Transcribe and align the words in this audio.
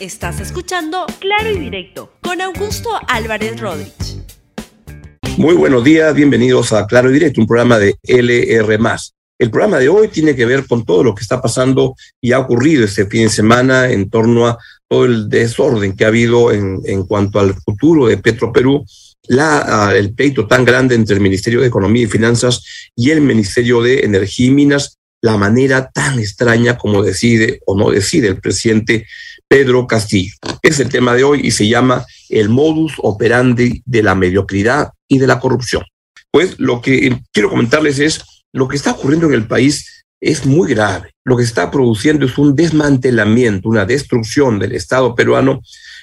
Estás 0.00 0.38
escuchando 0.38 1.06
Claro 1.18 1.50
y 1.50 1.58
Directo 1.58 2.12
con 2.22 2.40
Augusto 2.40 2.88
Álvarez 3.08 3.58
Rodríguez. 3.58 4.22
Muy 5.36 5.56
buenos 5.56 5.82
días, 5.82 6.14
bienvenidos 6.14 6.72
a 6.72 6.86
Claro 6.86 7.10
y 7.10 7.14
Directo, 7.14 7.40
un 7.40 7.48
programa 7.48 7.80
de 7.80 7.96
LR. 8.04 8.78
El 9.40 9.50
programa 9.50 9.80
de 9.80 9.88
hoy 9.88 10.06
tiene 10.06 10.36
que 10.36 10.46
ver 10.46 10.68
con 10.68 10.84
todo 10.84 11.02
lo 11.02 11.16
que 11.16 11.22
está 11.22 11.42
pasando 11.42 11.96
y 12.20 12.30
ha 12.30 12.38
ocurrido 12.38 12.84
este 12.84 13.06
fin 13.06 13.24
de 13.24 13.28
semana 13.28 13.90
en 13.90 14.08
torno 14.08 14.46
a 14.46 14.56
todo 14.86 15.04
el 15.04 15.28
desorden 15.28 15.96
que 15.96 16.04
ha 16.04 16.08
habido 16.08 16.52
en, 16.52 17.02
cuanto 17.08 17.40
al 17.40 17.54
futuro 17.54 18.06
de 18.06 18.18
Petroperú, 18.18 18.84
la, 19.26 19.92
el 19.96 20.14
pleito 20.14 20.46
tan 20.46 20.64
grande 20.64 20.94
entre 20.94 21.16
el 21.16 21.20
Ministerio 21.20 21.60
de 21.60 21.66
Economía 21.66 22.04
y 22.04 22.06
Finanzas 22.06 22.62
y 22.94 23.10
el 23.10 23.20
Ministerio 23.20 23.82
de 23.82 24.04
Energía 24.04 24.46
y 24.46 24.50
Minas, 24.50 24.98
la 25.20 25.36
manera 25.36 25.90
tan 25.90 26.20
extraña 26.20 26.78
como 26.78 27.02
decide 27.02 27.60
o 27.66 27.76
no 27.76 27.90
decide 27.90 28.28
el 28.28 28.40
presidente 28.40 29.04
Pedro 29.48 29.86
Castillo. 29.86 30.34
Es 30.62 30.78
el 30.78 30.88
tema 30.88 31.14
de 31.14 31.24
hoy 31.24 31.40
y 31.42 31.50
se 31.50 31.66
llama 31.66 32.04
el 32.28 32.48
modus 32.48 32.94
operandi 32.98 33.82
de 33.86 34.02
la 34.02 34.14
mediocridad 34.14 34.90
y 35.08 35.18
de 35.18 35.26
la 35.26 35.40
corrupción. 35.40 35.82
Pues 36.30 36.58
lo 36.58 36.82
que 36.82 37.20
quiero 37.32 37.48
comentarles 37.48 37.98
es 37.98 38.22
lo 38.52 38.68
que 38.68 38.76
está 38.76 38.92
ocurriendo 38.92 39.26
en 39.26 39.34
el 39.34 39.46
país 39.46 40.04
es 40.20 40.44
muy 40.46 40.74
grave. 40.74 41.12
Lo 41.24 41.36
que 41.36 41.44
está 41.44 41.70
produciendo 41.70 42.26
es 42.26 42.36
un 42.38 42.54
desmantelamiento, 42.54 43.68
una 43.68 43.86
destrucción 43.86 44.58
del 44.58 44.72
Estado 44.72 45.14
peruano 45.14 45.60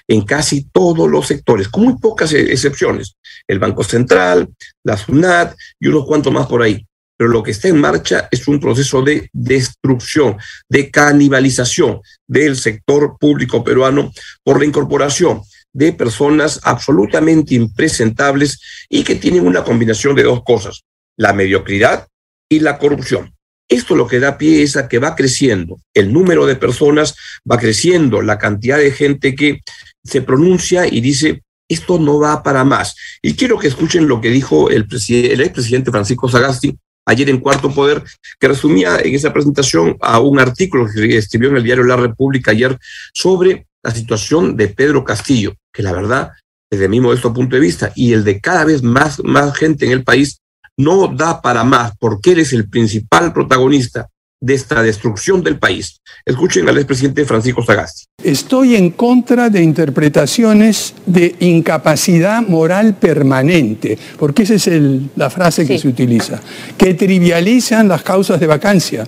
en 0.08 0.22
casi 0.22 0.70
todos 0.72 1.10
los 1.10 1.28
sectores, 1.28 1.68
con 1.68 1.84
muy 1.84 1.98
pocas 1.98 2.32
excepciones. 2.34 3.16
El 3.48 3.60
Banco 3.60 3.84
Central, 3.84 4.50
la 4.84 4.98
SUNAT 4.98 5.56
y 5.80 5.88
unos 5.88 6.06
cuantos 6.06 6.32
más 6.32 6.48
por 6.48 6.62
ahí 6.62 6.86
pero 7.18 7.30
lo 7.30 7.44
que 7.44 7.52
está 7.52 7.68
en 7.68 7.80
marcha 7.80 8.28
es 8.32 8.48
un 8.48 8.60
proceso 8.60 9.02
de 9.02 9.30
destrucción, 9.32 10.38
de 10.70 10.92
canibalización 10.92 12.02
del 12.28 12.58
sector 12.58 13.18
público 13.20 13.64
peruano 13.64 14.12
por 14.44 14.60
la 14.60 14.66
incorporación 14.66 15.42
de 15.74 15.94
personas 15.94 16.62
absolutamente 16.64 17.54
impresentables 17.56 18.62
y 18.90 19.04
que 19.04 19.16
tienen 19.16 19.46
una 19.46 19.64
combinación 19.64 20.16
de 20.16 20.24
dos 20.24 20.42
cosas, 20.44 20.84
la 21.18 21.34
mediocridad 21.34 22.08
y 22.50 22.62
la 22.62 22.78
corrupción. 22.78 23.34
Esto 23.68 23.96
lo 23.96 24.08
que 24.08 24.20
da 24.20 24.38
pie 24.38 24.62
es 24.62 24.78
a 24.78 24.88
que 24.88 25.00
va 25.00 25.16
creciendo 25.16 25.80
el 25.94 26.14
número 26.14 26.46
de 26.46 26.56
personas, 26.56 27.16
va 27.50 27.58
creciendo 27.58 28.22
la 28.22 28.38
cantidad 28.38 28.78
de 28.78 28.92
gente 28.92 29.36
que 29.36 29.62
se 30.04 30.22
pronuncia 30.22 30.86
y 30.86 31.02
dice, 31.02 31.42
esto 31.68 31.98
no 31.98 32.20
va 32.20 32.44
para 32.44 32.64
más. 32.64 32.96
Y 33.22 33.34
quiero 33.34 33.58
que 33.58 33.68
escuchen 33.68 34.08
lo 34.08 34.22
que 34.22 34.30
dijo 34.30 34.70
el, 34.70 34.88
el 35.10 35.42
expresidente 35.42 35.92
Francisco 35.92 36.30
Sagasti 36.30 36.78
ayer 37.06 37.30
en 37.30 37.40
Cuarto 37.40 37.72
Poder, 37.72 38.04
que 38.40 38.48
resumía 38.48 39.00
en 39.00 39.14
esa 39.14 39.32
presentación 39.32 39.98
a 40.02 40.20
un 40.20 40.40
artículo 40.40 40.88
que 40.94 41.18
escribió 41.18 41.50
en 41.50 41.58
el 41.58 41.64
diario 41.64 41.84
La 41.84 41.96
República 41.96 42.52
ayer 42.52 42.78
sobre 43.14 43.68
la 43.84 43.92
situación 43.92 44.58
de 44.58 44.70
Pedro 44.70 45.04
Castillo, 45.04 45.54
que 45.72 45.84
la 45.84 45.94
verdad, 45.94 46.32
desde 46.70 46.90
mi 46.90 47.00
modesto 47.00 47.34
punto 47.34 47.56
de 47.56 47.62
vista 47.62 47.92
y 47.96 48.14
el 48.14 48.24
de 48.24 48.40
cada 48.40 48.66
vez 48.66 48.82
más, 48.82 49.24
más 49.24 49.56
gente 49.56 49.86
en 49.86 49.92
el 49.92 50.04
país, 50.04 50.40
no 50.78 51.08
da 51.08 51.42
para 51.42 51.64
más, 51.64 51.94
porque 52.00 52.32
él 52.32 52.40
es 52.40 52.52
el 52.52 52.68
principal 52.68 53.32
protagonista 53.32 54.10
de 54.42 54.54
esta 54.54 54.82
destrucción 54.84 55.44
del 55.44 55.58
país. 55.58 56.02
Escuchen 56.26 56.68
al 56.68 56.78
expresidente 56.78 57.26
Francisco 57.26 57.64
Sagasti. 57.64 58.06
Estoy 58.24 58.76
en 58.76 58.92
contra 58.92 59.50
de 59.50 59.62
interpretaciones 59.62 60.94
de 61.06 61.36
incapacidad 61.40 62.42
moral 62.42 62.96
permanente, 62.96 63.98
porque 64.20 64.44
esa 64.44 64.56
es 64.56 64.70
la 65.16 65.30
frase 65.30 65.66
que 65.66 65.80
se 65.80 65.88
utiliza, 65.88 66.42
que 66.78 66.94
trivializan 66.94 67.88
las 67.88 68.04
causas 68.04 68.40
de 68.40 68.48
vacancia. 68.48 69.08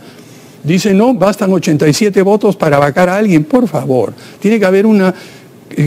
Dicen, 0.64 0.98
no, 0.98 1.14
bastan 1.14 1.52
87 1.54 2.22
votos 2.24 2.56
para 2.56 2.80
vacar 2.80 3.10
a 3.10 3.18
alguien, 3.18 3.44
por 3.46 3.68
favor. 3.68 4.14
Tiene 4.40 4.60
que 4.60 4.66
haber 4.66 4.86
una 4.86 5.14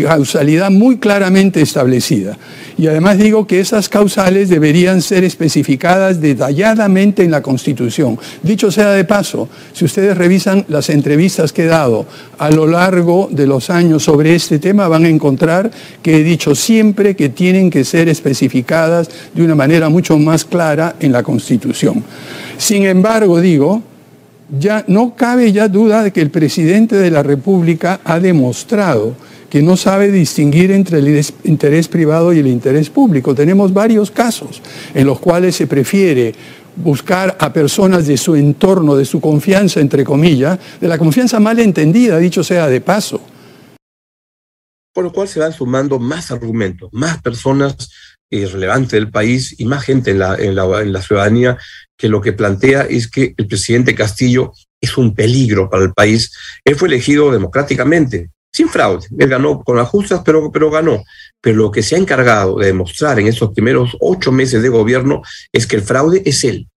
causalidad 0.06 0.70
muy 0.70 0.98
claramente 0.98 1.60
establecida. 1.60 2.36
Y 2.78 2.86
además 2.86 3.18
digo 3.18 3.46
que 3.46 3.60
esas 3.60 3.88
causales 3.88 4.48
deberían 4.48 5.02
ser 5.02 5.24
especificadas 5.24 6.20
detalladamente 6.20 7.22
en 7.22 7.30
la 7.30 7.42
Constitución. 7.42 8.18
Dicho 8.42 8.70
sea 8.70 8.92
de 8.92 9.04
paso, 9.04 9.48
si 9.72 9.84
ustedes 9.84 10.16
revisan 10.16 10.64
las 10.68 10.88
entrevistas 10.90 11.52
que 11.52 11.64
he 11.64 11.66
dado 11.66 12.06
a 12.38 12.50
lo 12.50 12.66
largo 12.66 13.28
de 13.30 13.46
los 13.46 13.70
años 13.70 14.04
sobre 14.04 14.34
este 14.34 14.58
tema, 14.58 14.88
van 14.88 15.04
a 15.04 15.08
encontrar 15.08 15.70
que 16.02 16.16
he 16.16 16.24
dicho 16.24 16.54
siempre 16.54 17.16
que 17.16 17.28
tienen 17.28 17.70
que 17.70 17.84
ser 17.84 18.08
especificadas 18.08 19.10
de 19.34 19.42
una 19.42 19.54
manera 19.54 19.88
mucho 19.88 20.18
más 20.18 20.44
clara 20.44 20.96
en 21.00 21.12
la 21.12 21.22
Constitución. 21.22 22.02
Sin 22.56 22.84
embargo, 22.84 23.40
digo, 23.40 23.82
ya 24.58 24.84
no 24.88 25.14
cabe 25.14 25.52
ya 25.52 25.68
duda 25.68 26.02
de 26.02 26.12
que 26.12 26.20
el 26.20 26.30
presidente 26.30 26.96
de 26.96 27.10
la 27.10 27.22
República 27.22 28.00
ha 28.04 28.18
demostrado 28.18 29.14
que 29.50 29.62
no 29.62 29.76
sabe 29.76 30.10
distinguir 30.10 30.70
entre 30.70 30.98
el 30.98 31.24
interés 31.44 31.88
privado 31.88 32.32
y 32.32 32.38
el 32.38 32.46
interés 32.46 32.88
público. 32.88 33.34
Tenemos 33.34 33.74
varios 33.74 34.10
casos 34.10 34.62
en 34.94 35.06
los 35.06 35.18
cuales 35.18 35.56
se 35.56 35.66
prefiere 35.66 36.34
buscar 36.76 37.36
a 37.40 37.52
personas 37.52 38.06
de 38.06 38.16
su 38.16 38.36
entorno, 38.36 38.94
de 38.96 39.04
su 39.04 39.20
confianza, 39.20 39.80
entre 39.80 40.04
comillas, 40.04 40.58
de 40.80 40.88
la 40.88 40.96
confianza 40.96 41.40
mal 41.40 41.58
entendida, 41.58 42.18
dicho 42.18 42.44
sea 42.44 42.68
de 42.68 42.80
paso. 42.80 43.20
Por 44.94 45.04
lo 45.04 45.12
cual 45.12 45.28
se 45.28 45.40
van 45.40 45.52
sumando 45.52 45.98
más 45.98 46.30
argumentos, 46.30 46.88
más 46.92 47.20
personas 47.20 47.90
relevantes 48.30 48.92
del 48.92 49.10
país 49.10 49.56
y 49.58 49.64
más 49.64 49.82
gente 49.82 50.12
en 50.12 50.20
la, 50.20 50.36
en 50.36 50.54
la 50.54 51.02
ciudadanía 51.02 51.58
que 51.98 52.08
lo 52.08 52.20
que 52.20 52.32
plantea 52.32 52.82
es 52.82 53.08
que 53.08 53.34
el 53.36 53.46
presidente 53.46 53.94
Castillo 53.94 54.52
es 54.80 54.96
un 54.96 55.14
peligro 55.14 55.68
para 55.68 55.84
el 55.84 55.92
país. 55.92 56.32
Él 56.64 56.76
fue 56.76 56.88
elegido 56.88 57.32
democráticamente, 57.32 58.30
sin 58.52 58.68
fraude. 58.68 59.06
Él 59.18 59.28
ganó 59.28 59.62
con 59.62 59.78
ajustes, 59.78 60.20
pero, 60.24 60.50
pero 60.50 60.70
ganó. 60.70 61.02
Pero 61.40 61.56
lo 61.56 61.70
que 61.70 61.82
se 61.82 61.94
ha 61.94 61.98
encargado 61.98 62.58
de 62.58 62.66
demostrar 62.66 63.18
en 63.18 63.28
estos 63.28 63.52
primeros 63.52 63.96
ocho 64.00 64.32
meses 64.32 64.62
de 64.62 64.68
gobierno 64.68 65.22
es 65.52 65.66
que 65.66 65.76
el 65.76 65.82
fraude 65.82 66.22
es 66.24 66.44
él. 66.44 66.68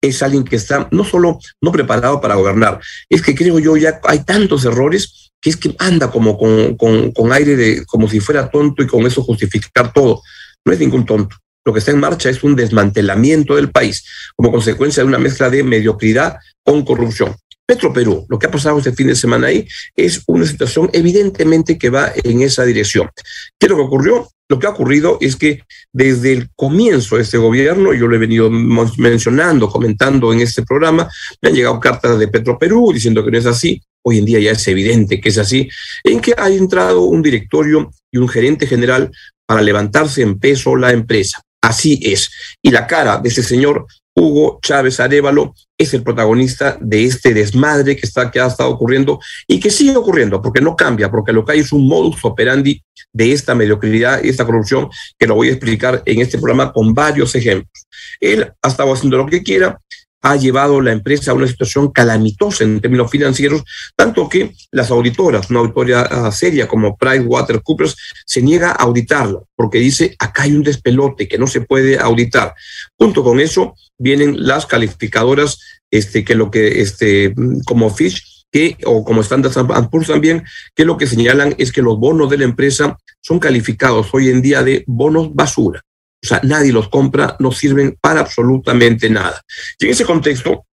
Es 0.00 0.22
alguien 0.22 0.44
que 0.44 0.56
está 0.56 0.88
no 0.90 1.04
solo 1.04 1.38
no 1.60 1.72
preparado 1.72 2.20
para 2.20 2.36
gobernar, 2.36 2.80
es 3.08 3.20
que 3.20 3.34
creo 3.34 3.58
yo 3.58 3.76
ya 3.76 4.00
hay 4.04 4.20
tantos 4.22 4.64
errores 4.64 5.32
que 5.40 5.50
es 5.50 5.56
que 5.56 5.74
anda 5.78 6.10
como 6.10 6.38
con, 6.38 6.76
con, 6.76 7.10
con 7.12 7.32
aire 7.32 7.56
de 7.56 7.84
como 7.86 8.08
si 8.08 8.20
fuera 8.20 8.48
tonto 8.48 8.82
y 8.82 8.86
con 8.86 9.06
eso 9.06 9.22
justificar 9.22 9.92
todo. 9.92 10.22
No 10.64 10.72
es 10.72 10.78
ningún 10.78 11.04
tonto. 11.04 11.36
Lo 11.64 11.72
que 11.72 11.80
está 11.80 11.90
en 11.90 12.00
marcha 12.00 12.30
es 12.30 12.42
un 12.42 12.56
desmantelamiento 12.56 13.56
del 13.56 13.70
país 13.70 14.04
como 14.36 14.50
consecuencia 14.50 15.02
de 15.02 15.08
una 15.08 15.18
mezcla 15.18 15.50
de 15.50 15.62
mediocridad 15.62 16.38
con 16.64 16.84
corrupción. 16.84 17.36
Petro 17.68 17.92
Perú, 17.92 18.24
lo 18.30 18.38
que 18.38 18.46
ha 18.46 18.50
pasado 18.50 18.78
este 18.78 18.94
fin 18.94 19.08
de 19.08 19.14
semana 19.14 19.48
ahí 19.48 19.68
es 19.94 20.22
una 20.26 20.46
situación 20.46 20.88
evidentemente 20.94 21.76
que 21.76 21.90
va 21.90 22.10
en 22.24 22.40
esa 22.40 22.64
dirección. 22.64 23.10
¿Qué 23.58 23.66
es 23.66 23.68
lo 23.68 23.76
que 23.76 23.82
ocurrió? 23.82 24.26
Lo 24.48 24.58
que 24.58 24.66
ha 24.66 24.70
ocurrido 24.70 25.18
es 25.20 25.36
que 25.36 25.64
desde 25.92 26.32
el 26.32 26.48
comienzo 26.56 27.16
de 27.16 27.22
este 27.24 27.36
gobierno, 27.36 27.92
yo 27.92 28.08
lo 28.08 28.16
he 28.16 28.18
venido 28.18 28.48
mencionando, 28.50 29.68
comentando 29.68 30.32
en 30.32 30.40
este 30.40 30.62
programa, 30.62 31.10
me 31.42 31.50
han 31.50 31.54
llegado 31.54 31.78
cartas 31.78 32.18
de 32.18 32.28
Petro 32.28 32.58
Perú 32.58 32.90
diciendo 32.90 33.22
que 33.22 33.30
no 33.30 33.36
es 33.36 33.44
así. 33.44 33.82
Hoy 34.02 34.16
en 34.16 34.24
día 34.24 34.40
ya 34.40 34.52
es 34.52 34.66
evidente 34.66 35.20
que 35.20 35.28
es 35.28 35.36
así, 35.36 35.68
en 36.04 36.20
que 36.20 36.32
ha 36.38 36.48
entrado 36.48 37.02
un 37.02 37.20
directorio 37.20 37.90
y 38.10 38.16
un 38.16 38.30
gerente 38.30 38.66
general 38.66 39.10
para 39.44 39.60
levantarse 39.60 40.22
en 40.22 40.38
peso 40.38 40.74
la 40.74 40.92
empresa. 40.92 41.42
Así 41.68 42.00
es. 42.02 42.30
Y 42.62 42.70
la 42.70 42.86
cara 42.86 43.18
de 43.18 43.28
ese 43.28 43.42
señor 43.42 43.86
Hugo 44.16 44.58
Chávez 44.62 45.00
Arevalo 45.00 45.54
es 45.76 45.92
el 45.92 46.02
protagonista 46.02 46.78
de 46.80 47.04
este 47.04 47.34
desmadre 47.34 47.94
que, 47.94 48.06
está, 48.06 48.30
que 48.30 48.40
ha 48.40 48.46
estado 48.46 48.70
ocurriendo 48.70 49.20
y 49.46 49.60
que 49.60 49.68
sigue 49.68 49.94
ocurriendo, 49.94 50.40
porque 50.40 50.62
no 50.62 50.74
cambia, 50.74 51.10
porque 51.10 51.30
lo 51.30 51.44
que 51.44 51.52
hay 51.52 51.58
es 51.60 51.70
un 51.70 51.86
modus 51.86 52.24
operandi 52.24 52.82
de 53.12 53.32
esta 53.32 53.54
mediocridad 53.54 54.24
y 54.24 54.30
esta 54.30 54.46
corrupción 54.46 54.88
que 55.18 55.26
lo 55.26 55.34
voy 55.34 55.48
a 55.48 55.52
explicar 55.52 56.02
en 56.06 56.22
este 56.22 56.38
programa 56.38 56.72
con 56.72 56.94
varios 56.94 57.34
ejemplos. 57.34 57.86
Él 58.18 58.50
ha 58.62 58.68
estado 58.68 58.90
haciendo 58.94 59.18
lo 59.18 59.26
que 59.26 59.42
quiera, 59.42 59.78
ha 60.22 60.36
llevado 60.36 60.80
la 60.80 60.92
empresa 60.92 61.30
a 61.30 61.34
una 61.34 61.46
situación 61.46 61.90
calamitosa 61.92 62.64
en 62.64 62.80
términos 62.80 63.10
financieros, 63.10 63.62
tanto 63.94 64.28
que 64.28 64.52
las 64.72 64.90
auditoras, 64.90 65.50
una 65.50 65.60
auditoría 65.60 66.00
ah, 66.00 66.32
seria 66.32 66.66
como 66.66 66.96
PricewaterhouseCoopers, 66.96 67.96
se 68.26 68.42
niega 68.42 68.70
a 68.70 68.82
auditarla, 68.82 69.40
porque 69.54 69.78
dice, 69.78 70.16
acá 70.18 70.42
hay 70.42 70.52
un 70.52 70.62
despelote 70.62 71.28
que 71.28 71.38
no 71.38 71.46
se 71.46 71.60
puede 71.60 71.98
auditar. 71.98 72.54
Junto 72.98 73.22
con 73.22 73.40
eso 73.40 73.74
vienen 73.96 74.46
las 74.46 74.66
calificadoras, 74.66 75.58
este, 75.90 76.24
que 76.24 76.34
lo 76.34 76.50
que, 76.50 76.80
este, 76.80 77.34
como 77.64 77.90
Fish, 77.90 78.44
que, 78.50 78.76
o 78.84 79.04
como 79.04 79.20
Standard 79.20 79.90
Poor's 79.90 80.08
también, 80.08 80.44
que 80.74 80.84
lo 80.84 80.96
que 80.96 81.06
señalan 81.06 81.54
es 81.58 81.72
que 81.72 81.82
los 81.82 81.98
bonos 81.98 82.30
de 82.30 82.38
la 82.38 82.44
empresa 82.44 82.96
son 83.20 83.38
calificados 83.38 84.08
hoy 84.12 84.30
en 84.30 84.42
día 84.42 84.62
de 84.62 84.84
bonos 84.86 85.34
basura. 85.34 85.82
O 86.22 86.26
sea, 86.26 86.40
nadie 86.42 86.72
los 86.72 86.88
compra, 86.88 87.36
no 87.38 87.52
sirven 87.52 87.96
para 88.00 88.20
absolutamente 88.20 89.08
nada. 89.08 89.40
Y 89.78 89.86
en 89.86 89.92
ese 89.92 90.04
contexto, 90.04 90.66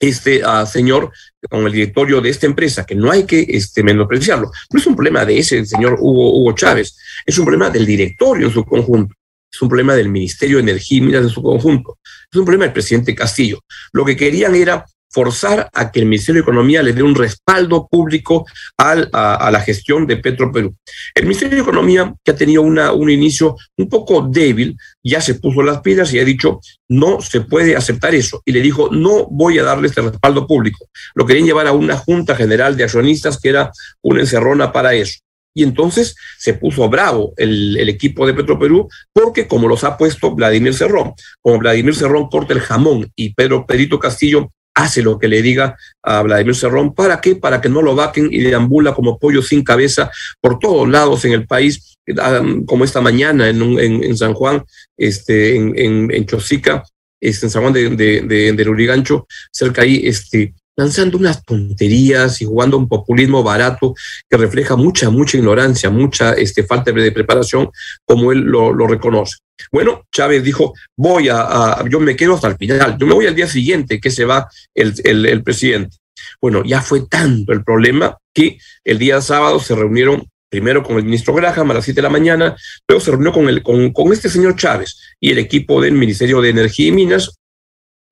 este 0.00 0.42
uh, 0.44 0.66
señor 0.66 1.12
con 1.48 1.66
el 1.66 1.72
directorio 1.72 2.20
de 2.20 2.30
esta 2.30 2.46
empresa, 2.46 2.84
que 2.84 2.94
no 2.94 3.10
hay 3.10 3.24
que 3.24 3.46
este, 3.48 3.82
menospreciarlo, 3.82 4.50
no 4.70 4.80
es 4.80 4.86
un 4.86 4.96
problema 4.96 5.24
de 5.24 5.38
ese 5.38 5.64
señor 5.64 5.96
Hugo, 6.00 6.36
Hugo 6.36 6.52
Chávez, 6.52 6.96
es 7.24 7.38
un 7.38 7.44
problema 7.44 7.70
del 7.70 7.86
directorio 7.86 8.48
en 8.48 8.52
su 8.52 8.64
conjunto, 8.64 9.14
es 9.52 9.62
un 9.62 9.68
problema 9.68 9.94
del 9.94 10.08
Ministerio 10.08 10.56
de 10.56 10.62
Energía 10.62 10.98
y 10.98 11.00
Minas 11.02 11.22
en 11.22 11.28
su 11.28 11.42
conjunto, 11.42 11.98
es 12.04 12.38
un 12.38 12.44
problema 12.44 12.64
del 12.64 12.72
presidente 12.72 13.14
Castillo. 13.14 13.60
Lo 13.92 14.04
que 14.04 14.16
querían 14.16 14.54
era 14.54 14.84
forzar 15.14 15.70
a 15.72 15.92
que 15.92 16.00
el 16.00 16.06
Ministerio 16.06 16.40
de 16.40 16.42
Economía 16.42 16.82
le 16.82 16.92
dé 16.92 17.02
un 17.02 17.14
respaldo 17.14 17.86
público 17.86 18.44
al, 18.76 19.08
a, 19.12 19.48
la 19.52 19.60
gestión 19.60 20.08
de 20.08 20.16
Petro 20.16 20.50
Perú. 20.50 20.74
El 21.14 21.24
Ministerio 21.24 21.54
de 21.56 21.62
Economía, 21.62 22.12
que 22.24 22.32
ha 22.32 22.36
tenido 22.36 22.62
un 22.62 23.10
inicio 23.10 23.56
un 23.78 23.88
poco 23.88 24.26
débil, 24.28 24.76
ya 25.04 25.20
se 25.20 25.34
puso 25.34 25.62
las 25.62 25.80
pilas 25.82 26.12
y 26.12 26.18
ha 26.18 26.24
dicho, 26.24 26.60
no 26.88 27.20
se 27.20 27.42
puede 27.42 27.76
aceptar 27.76 28.12
eso. 28.14 28.42
Y 28.44 28.50
le 28.50 28.60
dijo, 28.60 28.88
no 28.90 29.28
voy 29.30 29.58
a 29.60 29.62
darle 29.62 29.86
este 29.86 30.02
respaldo 30.02 30.48
público. 30.48 30.88
Lo 31.14 31.24
querían 31.24 31.46
llevar 31.46 31.68
a 31.68 31.72
una 31.72 31.96
Junta 31.96 32.34
General 32.34 32.76
de 32.76 32.82
Accionistas 32.82 33.38
que 33.40 33.50
era 33.50 33.70
una 34.02 34.20
encerrona 34.20 34.72
para 34.72 34.94
eso. 34.94 35.20
Y 35.56 35.62
entonces 35.62 36.16
se 36.36 36.54
puso 36.54 36.88
bravo 36.88 37.32
el, 37.36 37.76
el, 37.76 37.88
equipo 37.88 38.26
de 38.26 38.34
Petroperú 38.34 38.88
porque 39.12 39.46
como 39.46 39.68
los 39.68 39.84
ha 39.84 39.96
puesto 39.96 40.34
Vladimir 40.34 40.74
Cerrón, 40.74 41.14
como 41.40 41.60
Vladimir 41.60 41.94
Cerrón 41.94 42.28
corta 42.28 42.54
el 42.54 42.60
jamón 42.60 43.12
y 43.14 43.34
Pedro 43.34 43.64
Perito 43.64 44.00
Castillo 44.00 44.50
hace 44.74 45.02
lo 45.02 45.18
que 45.18 45.28
le 45.28 45.40
diga 45.40 45.76
a 46.02 46.22
Vladimir 46.22 46.54
Cerrón. 46.54 46.94
¿Para 46.94 47.20
qué? 47.20 47.36
Para 47.36 47.60
que 47.60 47.68
no 47.68 47.80
lo 47.80 47.94
vaquen 47.94 48.28
y 48.30 48.40
deambula 48.40 48.92
como 48.94 49.18
pollo 49.18 49.42
sin 49.42 49.62
cabeza 49.62 50.10
por 50.40 50.58
todos 50.58 50.88
lados 50.88 51.24
en 51.24 51.32
el 51.32 51.46
país, 51.46 51.96
ah, 52.18 52.42
como 52.66 52.84
esta 52.84 53.00
mañana 53.00 53.48
en, 53.48 53.62
en, 53.78 54.16
San 54.16 54.34
Juan, 54.34 54.64
este, 54.96 55.56
en, 55.56 56.10
en, 56.12 56.26
Chosica, 56.26 56.82
este, 57.20 57.46
en 57.46 57.50
San 57.50 57.62
Juan 57.62 57.72
de, 57.72 57.90
de, 57.90 58.22
de, 58.22 59.22
cerca 59.52 59.82
ahí, 59.82 60.02
este, 60.04 60.52
lanzando 60.76 61.18
unas 61.18 61.44
tonterías 61.44 62.40
y 62.40 62.44
jugando 62.44 62.76
un 62.76 62.88
populismo 62.88 63.42
barato 63.42 63.94
que 64.28 64.36
refleja 64.36 64.76
mucha, 64.76 65.10
mucha 65.10 65.36
ignorancia, 65.36 65.90
mucha 65.90 66.32
este, 66.32 66.64
falta 66.64 66.92
de 66.92 67.12
preparación, 67.12 67.70
como 68.04 68.32
él 68.32 68.40
lo, 68.40 68.86
reconoce. 68.86 69.38
Bueno, 69.70 70.04
Chávez 70.12 70.42
dijo, 70.42 70.74
voy 70.96 71.28
a, 71.30 71.84
yo 71.88 72.00
me 72.00 72.16
quedo 72.16 72.34
hasta 72.34 72.48
el 72.48 72.56
final, 72.56 72.96
yo 72.98 73.06
me 73.06 73.14
voy 73.14 73.26
al 73.26 73.34
día 73.34 73.46
siguiente 73.46 74.00
que 74.00 74.10
se 74.10 74.24
va 74.24 74.48
el, 74.74 74.94
el, 75.04 75.26
el 75.26 75.42
presidente. 75.42 75.96
Bueno, 76.40 76.62
ya 76.64 76.80
fue 76.80 77.06
tanto 77.08 77.52
el 77.52 77.64
problema 77.64 78.16
que 78.34 78.58
el 78.84 78.98
día 78.98 79.20
sábado 79.20 79.60
se 79.60 79.74
reunieron 79.74 80.28
primero 80.54 80.84
con 80.84 80.96
el 80.96 81.04
ministro 81.04 81.34
Graham 81.34 81.72
a 81.72 81.74
las 81.74 81.84
7 81.84 81.96
de 81.96 82.02
la 82.02 82.10
mañana, 82.10 82.56
luego 82.88 83.04
se 83.04 83.10
reunió 83.10 83.32
con, 83.32 83.48
el, 83.48 83.60
con, 83.62 83.92
con 83.92 84.12
este 84.12 84.28
señor 84.28 84.54
Chávez 84.54 84.96
y 85.18 85.32
el 85.32 85.38
equipo 85.38 85.80
del 85.82 85.94
Ministerio 85.94 86.40
de 86.40 86.50
Energía 86.50 86.88
y 86.88 86.92
Minas 86.92 87.40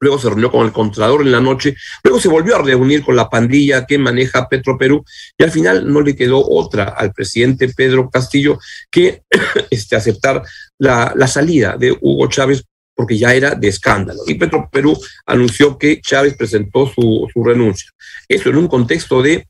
luego 0.03 0.19
se 0.19 0.29
reunió 0.29 0.51
con 0.51 0.67
el 0.67 0.73
Contralor 0.73 1.23
en 1.23 1.31
la 1.33 1.41
noche, 1.41 1.77
luego 2.03 2.21
se 2.21 2.29
volvió 2.29 2.57
a 2.57 2.63
reunir 2.63 3.05
con 3.05 3.15
la 3.15 3.31
pandilla 3.31 3.87
que 3.87 3.99
maneja 3.99 4.49
Petro 4.49 4.77
Perú 4.77 5.05
y 5.39 5.45
al 5.45 5.53
final 5.53 5.91
no 5.91 6.01
le 6.01 6.17
quedó 6.17 6.45
otra 6.45 6.85
al 6.85 7.13
presidente 7.13 7.69
Pedro 7.69 8.11
Castillo 8.11 8.59
que 8.91 9.23
este, 9.71 9.95
aceptar 9.95 10.43
la, 10.79 11.13
la 11.17 11.29
salida 11.29 11.77
de 11.79 11.97
Hugo 12.01 12.27
Chávez 12.29 12.65
porque 12.95 13.17
ya 13.17 13.33
era 13.33 13.55
de 13.55 13.69
escándalo. 13.69 14.21
Y 14.27 14.35
Petro 14.35 14.69
Perú 14.71 14.99
anunció 15.25 15.79
que 15.79 16.01
Chávez 16.01 16.37
presentó 16.37 16.87
su, 16.87 17.29
su 17.33 17.45
renuncia. 17.45 17.91
Eso 18.29 18.51
en 18.51 18.57
un 18.57 18.69
contexto 18.69 19.23
de 19.23 19.47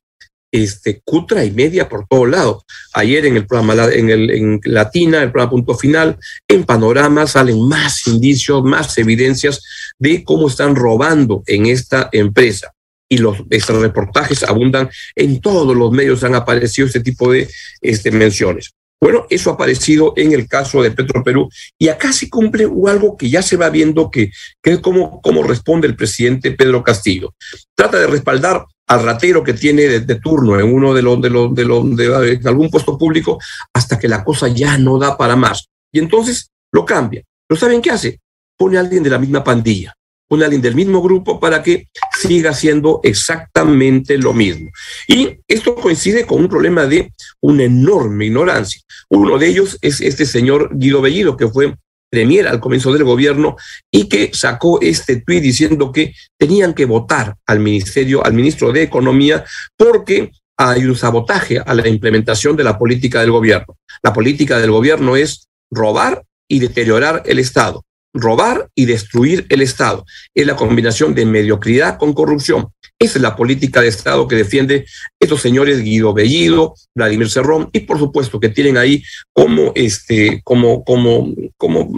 este, 0.53 1.01
cutra 1.03 1.45
y 1.45 1.51
media 1.51 1.89
por 1.89 2.07
todos 2.07 2.29
lados. 2.29 2.65
Ayer 2.93 3.25
en 3.25 3.37
el 3.37 3.47
programa, 3.47 3.87
en, 3.91 4.11
el, 4.11 4.31
en 4.31 4.61
Latina, 4.65 5.23
el 5.23 5.33
programa 5.33 5.51
Punto 5.51 5.75
Final, 5.75 6.19
en 6.47 6.65
Panorama 6.65 7.27
salen 7.27 7.67
más 7.67 8.07
indicios, 8.07 8.63
más 8.63 8.97
evidencias 8.99 9.63
de 9.99 10.25
cómo 10.25 10.49
están 10.49 10.77
robando 10.77 11.43
en 11.47 11.67
esta 11.67 12.09
empresa. 12.13 12.73
Y 13.09 13.19
los 13.19 13.39
estos 13.51 13.83
reportajes 13.83 14.43
abundan 14.43 14.89
en 15.15 15.41
todos 15.41 15.77
los 15.77 15.91
medios, 15.91 16.25
han 16.25 16.35
aparecido 16.35 16.87
este 16.87 17.01
tipo 17.01 17.31
de 17.31 17.49
este, 17.81 18.11
menciones. 18.11 18.73
Bueno, 19.01 19.27
eso 19.29 19.51
ha 19.51 19.55
aparecido 19.55 20.15
en 20.17 20.33
el 20.33 20.47
caso 20.47 20.81
de 20.81 20.93
Petro 20.93 21.25
Perú 21.25 21.49
y 21.77 21.89
acá 21.89 22.13
se 22.13 22.31
cumple 22.31 22.69
algo 22.87 23.17
que 23.17 23.29
ya 23.29 23.43
se 23.43 23.57
va 23.57 23.69
viendo 23.69 24.11
que, 24.11 24.31
que 24.63 24.73
es 24.73 24.79
cómo 24.79 25.43
responde 25.43 25.89
el 25.89 25.97
presidente 25.97 26.53
Pedro 26.53 26.85
Castillo. 26.85 27.35
Trata 27.75 27.99
de 27.99 28.07
respaldar 28.07 28.65
al 28.93 29.03
ratero 29.05 29.43
que 29.43 29.55
tiene 29.55 30.01
de, 30.01 30.15
turno 30.17 30.59
en 30.59 30.73
uno 30.73 30.93
de 30.93 31.03
los 31.03 31.21
de 31.21 31.31
los 31.31 31.55
de 31.55 31.65
los 31.65 31.97
de 31.97 32.41
algún 32.45 32.71
puesto 32.71 32.99
público 32.99 33.39
hasta 33.73 33.99
que 33.99 34.09
la 34.09 34.23
cosa 34.23 34.49
ya 34.49 34.77
no 34.77 34.99
da 34.99 35.17
para 35.17 35.37
más. 35.37 35.69
Y 35.91 35.99
entonces 35.99 36.51
lo 36.73 36.85
cambia. 36.85 37.23
¿Pero 37.47 37.59
saben 37.59 37.81
qué 37.81 37.91
hace? 37.91 38.21
Pone 38.63 38.77
a 38.77 38.81
alguien 38.81 39.03
de 39.03 39.11
la 39.11 39.19
misma 39.19 39.43
pandilla, 39.43 39.93
pone 40.29 40.45
a 40.45 40.47
alguien 40.47 40.63
del 40.63 40.77
mismo 40.77 41.03
grupo 41.03 41.41
para 41.41 41.65
que 41.65 41.89
siga 42.17 42.51
haciendo 42.51 43.01
exactamente 43.03 44.17
lo 44.17 44.33
mismo. 44.33 44.71
Y 45.09 45.41
esto 45.49 45.75
coincide 45.75 46.25
con 46.25 46.43
un 46.43 46.49
problema 46.49 46.87
de 46.87 47.13
una 47.41 47.65
enorme 47.65 48.27
ignorancia. 48.27 48.81
Uno 49.09 49.37
de 49.37 49.49
ellos 49.49 49.79
es 49.83 50.01
este 50.01 50.27
señor 50.27 50.71
Guido 50.75 51.01
Bellido, 51.01 51.37
que 51.37 51.49
fue 51.49 51.75
premier 52.09 52.47
al 52.47 52.61
comienzo 52.61 52.93
del 52.93 53.03
gobierno 53.03 53.57
y 53.91 54.09
que 54.09 54.31
sacó 54.33 54.81
este 54.81 55.17
tuit 55.17 55.43
diciendo 55.43 55.91
que 55.91 56.15
tenían 56.39 56.73
que 56.73 56.85
votar 56.85 57.35
al 57.47 57.59
ministerio, 57.59 58.25
al 58.25 58.33
ministro 58.33 58.71
de 58.71 58.85
Economía, 58.85 59.45
porque 59.77 60.31
hay 60.57 60.85
un 60.85 60.95
sabotaje 60.95 61.59
a 61.59 61.75
la 61.75 61.89
implementación 61.89 62.55
de 62.55 62.63
la 62.63 62.79
política 62.79 63.23
del 63.23 63.33
gobierno. 63.33 63.77
La 64.05 64.13
política 64.13 64.61
del 64.61 64.71
gobierno 64.71 65.17
es 65.17 65.49
robar 65.69 66.23
y 66.49 66.61
deteriorar 66.61 67.25
el 67.27 67.41
Estado. 67.41 67.83
Robar 68.15 68.69
y 68.75 68.85
destruir 68.85 69.47
el 69.49 69.63
Estado. 69.63 70.05
Es 70.35 70.47
la 70.47 70.57
combinación 70.57 71.15
de 71.15 71.27
mediocridad 71.27 71.99
con 71.99 72.13
corrupción. 72.13 72.69
Esa 72.99 73.19
es 73.19 73.23
la 73.23 73.35
política 73.35 73.81
de 73.81 73.89
Estado 73.89 74.29
que 74.29 74.37
defiende 74.37 74.87
estos 75.19 75.41
señores 75.41 75.83
Guido 75.83 76.15
Bellido, 76.15 76.75
Vladimir 76.95 77.29
Cerrón, 77.29 77.69
y 77.73 77.81
por 77.81 77.99
supuesto 77.99 78.39
que 78.39 78.49
tienen 78.49 78.77
ahí 78.77 79.03
como 79.33 79.73
este, 79.75 80.41
como, 80.45 80.85
como, 80.85 81.33
como, 81.57 81.91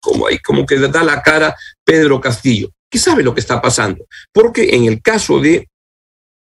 como, 0.00 0.26
ahí, 0.26 0.38
como 0.38 0.66
que 0.66 0.78
da 0.78 1.02
la 1.02 1.22
cara 1.22 1.56
Pedro 1.84 2.20
Castillo, 2.20 2.70
que 2.90 2.98
sabe 2.98 3.22
lo 3.22 3.32
que 3.32 3.40
está 3.40 3.62
pasando. 3.62 4.04
Porque 4.32 4.74
en 4.74 4.84
el 4.84 5.00
caso 5.00 5.40
de 5.40 5.68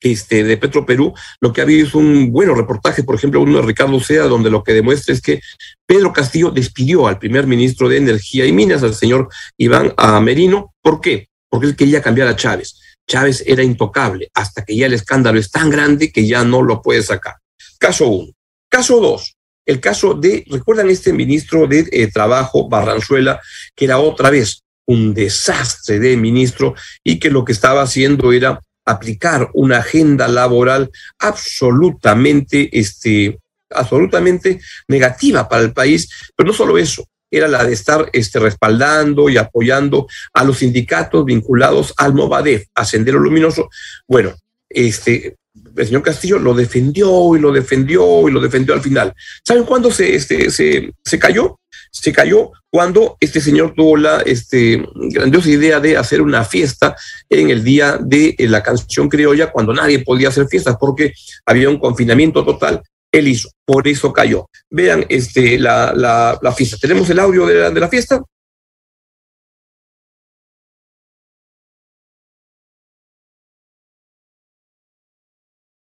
este, 0.01 0.45
de 0.45 0.57
Petro 0.57 0.87
Perú, 0.87 1.15
lo 1.41 1.53
que 1.53 1.61
ha 1.61 1.65
habido 1.65 1.87
es 1.87 1.95
un 1.95 2.31
bueno 2.31 2.55
reportaje, 2.55 3.03
por 3.03 3.17
ejemplo, 3.17 3.41
uno 3.41 3.61
de 3.61 3.67
Ricardo 3.67 3.99
Sea, 4.01 4.25
donde 4.25 4.51
lo 4.51 4.63
que 4.63 4.73
demuestra 4.73 5.15
es 5.15 5.21
que 5.21 5.41
Pedro 5.87 6.13
Castillo 6.13 6.51
despidió 6.51 7.07
al 7.07 7.19
primer 7.19 7.47
ministro 7.47 7.89
de 7.89 7.97
Energía 7.97 8.47
y 8.47 8.53
Minas, 8.53 8.83
al 8.83 8.95
señor 8.95 9.29
Iván 9.57 9.95
Merino. 10.23 10.75
¿Por 10.83 11.01
qué? 11.01 11.29
Porque 11.49 11.67
él 11.67 11.77
quería 11.77 12.03
cambiar 12.03 12.29
a 12.29 12.37
Chávez. 12.37 12.79
Chávez 13.09 13.43
era 13.47 13.63
intocable 13.63 14.29
hasta 14.35 14.65
que 14.65 14.77
ya 14.77 14.87
el 14.87 14.93
escándalo 14.93 15.41
es 15.41 15.51
tan 15.51 15.71
grande 15.71 16.13
que 16.13 16.27
ya 16.27 16.45
no 16.45 16.63
lo 16.63 16.83
puede 16.83 17.03
sacar. 17.03 17.37
Caso 17.79 18.07
uno. 18.09 18.33
Caso 18.69 19.01
dos. 19.01 19.35
El 19.67 19.81
caso 19.81 20.15
de, 20.15 20.45
¿recuerdan 20.49 20.89
este 20.91 21.13
ministro 21.13 21.67
de 21.67 21.87
eh, 21.91 22.11
Trabajo, 22.11 22.69
Barranzuela, 22.69 23.41
que 23.75 23.85
era 23.87 23.99
otra 23.99 24.31
vez 24.31 24.63
un 24.87 25.13
desastre 25.13 25.99
de 25.99 26.17
ministro 26.17 26.75
y 27.05 27.19
que 27.19 27.31
lo 27.31 27.45
que 27.45 27.53
estaba 27.53 27.83
haciendo 27.83 28.33
era 28.33 28.61
aplicar 28.89 29.51
una 29.53 29.79
agenda 29.79 30.27
laboral 30.29 30.91
absolutamente, 31.19 32.71
este, 32.73 33.39
absolutamente 33.71 34.61
negativa 34.89 35.49
para 35.49 35.63
el 35.63 35.73
país, 35.73 36.09
pero 36.35 36.49
no 36.49 36.53
solo 36.55 36.79
eso, 36.79 37.07
era 37.31 37.47
la 37.49 37.65
de 37.65 37.75
estar 37.75 38.09
este, 38.13 38.39
respaldando 38.39 39.29
y 39.29 39.37
apoyando 39.37 40.07
a 40.33 40.45
los 40.45 40.59
sindicatos 40.59 41.25
vinculados 41.27 41.93
al 41.99 42.15
Movadef, 42.15 42.67
a 42.75 42.87
Sendero 42.87 43.19
Luminoso. 43.19 43.69
Bueno, 44.07 44.35
este, 44.69 45.37
el 45.77 45.87
señor 45.87 46.03
Castillo 46.03 46.39
lo 46.39 46.55
defendió 46.55 47.37
y 47.37 47.41
lo 47.41 47.53
defendió 47.53 48.29
y 48.29 48.33
lo 48.33 48.41
defendió 48.41 48.75
al 48.75 48.81
final. 48.81 49.15
¿Saben 49.45 49.65
cuándo 49.65 49.91
se, 49.91 50.15
este, 50.15 50.51
se, 50.51 50.93
se 51.05 51.19
cayó? 51.19 51.59
Se 51.91 52.13
cayó 52.13 52.51
cuando 52.71 53.17
este 53.21 53.41
señor 53.41 53.75
tuvo 53.75 53.97
la 53.97 54.21
este, 54.21 54.85
grandiosa 54.95 55.49
idea 55.49 55.81
de 55.81 55.97
hacer 55.97 56.21
una 56.21 56.45
fiesta 56.45 56.95
en 57.31 57.51
el 57.51 57.65
día 57.65 57.99
de 58.01 58.35
la 58.41 58.63
canción 58.63 59.09
criolla, 59.09 59.51
cuando 59.51 59.73
nadie 59.73 60.01
podía 60.01 60.29
hacer 60.29 60.47
fiestas 60.49 60.77
porque 60.79 61.13
había 61.47 61.71
un 61.71 61.79
confinamiento 61.79 62.45
total 62.45 62.83
él 63.11 63.29
hizo, 63.29 63.51
por 63.65 63.89
eso 63.89 64.13
cayó. 64.13 64.49
Vean 64.71 65.07
este, 65.09 65.59
la, 65.59 65.93
la, 65.95 66.39
la 66.41 66.53
fiesta. 66.53 66.77
¿Tenemos 66.81 67.09
el 67.11 67.19
audio 67.19 67.47
de 67.47 67.55
la, 67.55 67.71
de 67.71 67.81
la 67.81 67.89
fiesta? 67.89 68.23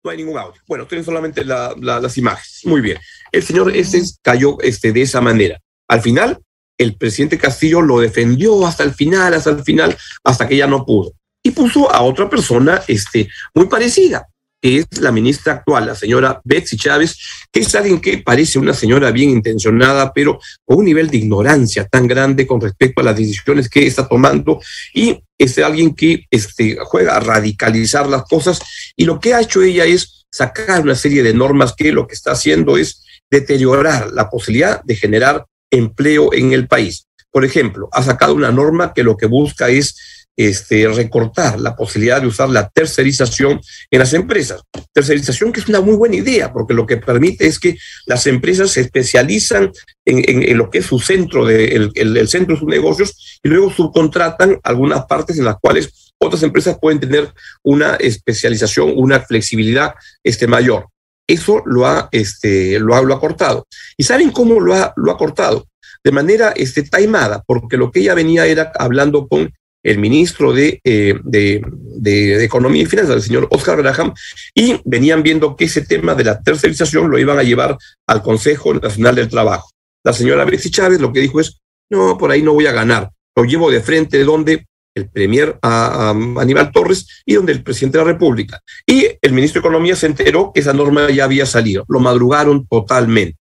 No 0.04 0.10
hay 0.10 0.16
ningún 0.16 0.38
audio. 0.38 0.60
Bueno, 0.66 0.86
tienen 0.86 1.04
solamente 1.04 1.44
la, 1.44 1.74
la, 1.80 2.00
las 2.00 2.18
imágenes. 2.18 2.60
Muy 2.64 2.80
bien. 2.80 2.98
El 3.30 3.42
señor 3.42 3.74
este 3.74 4.02
cayó 4.20 4.58
este, 4.60 4.92
de 4.92 5.02
esa 5.02 5.20
manera. 5.20 5.60
Al 5.88 6.00
final, 6.00 6.40
el 6.78 6.96
presidente 6.96 7.38
Castillo 7.38 7.80
lo 7.80 8.00
defendió 8.00 8.66
hasta 8.66 8.82
el 8.82 8.94
final, 8.94 9.34
hasta 9.34 9.50
el 9.50 9.62
final, 9.62 9.96
hasta 10.24 10.48
que 10.48 10.56
ya 10.56 10.66
no 10.66 10.84
pudo. 10.84 11.12
Y 11.42 11.52
puso 11.52 11.92
a 11.92 12.02
otra 12.02 12.28
persona 12.28 12.82
este, 12.88 13.28
muy 13.54 13.66
parecida 13.66 14.28
que 14.62 14.78
es 14.78 15.00
la 15.00 15.10
ministra 15.10 15.54
actual, 15.54 15.86
la 15.86 15.96
señora 15.96 16.40
Betsy 16.44 16.76
Chávez, 16.76 17.18
que 17.50 17.60
es 17.60 17.74
alguien 17.74 18.00
que 18.00 18.18
parece 18.18 18.60
una 18.60 18.72
señora 18.72 19.10
bien 19.10 19.30
intencionada, 19.30 20.12
pero 20.12 20.38
con 20.64 20.78
un 20.78 20.84
nivel 20.84 21.10
de 21.10 21.16
ignorancia 21.18 21.84
tan 21.88 22.06
grande 22.06 22.46
con 22.46 22.60
respecto 22.60 23.00
a 23.00 23.04
las 23.04 23.16
decisiones 23.16 23.68
que 23.68 23.84
está 23.84 24.06
tomando 24.06 24.60
y 24.94 25.20
es 25.36 25.58
alguien 25.58 25.96
que 25.96 26.26
este, 26.30 26.78
juega 26.80 27.16
a 27.16 27.20
radicalizar 27.20 28.06
las 28.08 28.22
cosas 28.22 28.60
y 28.96 29.04
lo 29.04 29.18
que 29.18 29.34
ha 29.34 29.40
hecho 29.40 29.62
ella 29.62 29.84
es 29.84 30.26
sacar 30.30 30.82
una 30.82 30.94
serie 30.94 31.24
de 31.24 31.34
normas 31.34 31.74
que 31.76 31.90
lo 31.90 32.06
que 32.06 32.14
está 32.14 32.30
haciendo 32.30 32.76
es 32.78 33.02
deteriorar 33.28 34.12
la 34.12 34.30
posibilidad 34.30 34.80
de 34.84 34.94
generar 34.94 35.44
empleo 35.72 36.32
en 36.32 36.52
el 36.52 36.68
país. 36.68 37.08
Por 37.32 37.44
ejemplo, 37.44 37.88
ha 37.92 38.02
sacado 38.02 38.34
una 38.34 38.52
norma 38.52 38.92
que 38.94 39.02
lo 39.02 39.16
que 39.16 39.26
busca 39.26 39.70
es 39.70 39.96
este, 40.36 40.88
recortar 40.88 41.60
la 41.60 41.76
posibilidad 41.76 42.20
de 42.20 42.26
usar 42.26 42.48
la 42.48 42.68
tercerización 42.68 43.60
en 43.90 43.98
las 43.98 44.14
empresas. 44.14 44.62
Tercerización 44.92 45.52
que 45.52 45.60
es 45.60 45.68
una 45.68 45.80
muy 45.80 45.94
buena 45.94 46.16
idea, 46.16 46.52
porque 46.52 46.74
lo 46.74 46.86
que 46.86 46.96
permite 46.96 47.46
es 47.46 47.58
que 47.58 47.76
las 48.06 48.26
empresas 48.26 48.70
se 48.70 48.80
especializan 48.80 49.72
en, 50.04 50.56
lo 50.56 50.70
que 50.70 50.78
es 50.78 50.86
su 50.86 50.98
centro, 50.98 51.44
de, 51.44 51.90
el, 51.94 52.28
centro 52.28 52.54
de 52.54 52.60
sus 52.60 52.68
negocios, 52.68 53.40
y 53.42 53.48
luego 53.48 53.70
subcontratan 53.70 54.58
algunas 54.62 55.04
partes 55.06 55.38
en 55.38 55.44
las 55.44 55.56
cuales 55.60 56.12
otras 56.18 56.42
empresas 56.42 56.78
pueden 56.80 57.00
tener 57.00 57.32
una 57.62 57.96
especialización, 57.96 58.92
una 58.96 59.20
flexibilidad 59.20 59.94
este, 60.22 60.46
mayor. 60.46 60.88
Eso 61.26 61.62
lo 61.66 61.86
ha, 61.86 62.08
este, 62.10 62.78
lo 62.78 62.94
ha, 62.94 63.02
lo 63.02 63.14
ha 63.14 63.20
cortado. 63.20 63.66
¿Y 63.96 64.04
saben 64.04 64.30
cómo 64.30 64.60
lo 64.60 64.74
ha, 64.74 64.92
lo 64.96 65.10
ha 65.10 65.18
cortado? 65.18 65.66
De 66.04 66.10
manera 66.10 66.52
este, 66.56 66.82
taimada, 66.82 67.42
porque 67.46 67.76
lo 67.76 67.90
que 67.90 68.00
ella 68.00 68.14
venía 68.14 68.46
era 68.46 68.72
hablando 68.76 69.28
con 69.28 69.52
el 69.82 69.98
ministro 69.98 70.52
de, 70.52 70.80
eh, 70.84 71.18
de, 71.24 72.44
Economía 72.44 72.82
y 72.82 72.86
Finanzas, 72.86 73.16
el 73.16 73.22
señor 73.22 73.48
Oscar 73.50 73.78
Graham, 73.78 74.12
y 74.54 74.80
venían 74.84 75.22
viendo 75.22 75.56
que 75.56 75.64
ese 75.64 75.82
tema 75.82 76.14
de 76.14 76.24
la 76.24 76.40
tercerización 76.40 77.10
lo 77.10 77.18
iban 77.18 77.38
a 77.38 77.42
llevar 77.42 77.76
al 78.06 78.22
Consejo 78.22 78.74
Nacional 78.74 79.14
del 79.14 79.28
Trabajo. 79.28 79.70
La 80.04 80.12
señora 80.12 80.44
Betsy 80.44 80.70
Chávez 80.70 81.00
lo 81.00 81.12
que 81.12 81.20
dijo 81.20 81.40
es, 81.40 81.60
no, 81.90 82.16
por 82.18 82.30
ahí 82.30 82.42
no 82.42 82.54
voy 82.54 82.66
a 82.66 82.72
ganar, 82.72 83.10
lo 83.36 83.44
llevo 83.44 83.70
de 83.70 83.80
frente 83.80 84.18
de 84.18 84.24
donde 84.24 84.66
el 84.94 85.08
premier 85.08 85.58
a, 85.62 86.10
Aníbal 86.10 86.70
Torres 86.70 87.22
y 87.24 87.34
donde 87.34 87.52
el 87.52 87.62
presidente 87.62 87.98
de 87.98 88.04
la 88.04 88.12
República. 88.12 88.60
Y 88.86 89.06
el 89.20 89.32
ministro 89.32 89.60
de 89.60 89.68
Economía 89.68 89.96
se 89.96 90.06
enteró 90.06 90.52
que 90.52 90.60
esa 90.60 90.72
norma 90.72 91.10
ya 91.10 91.24
había 91.24 91.46
salido, 91.46 91.84
lo 91.88 92.00
madrugaron 92.00 92.66
totalmente. 92.66 93.36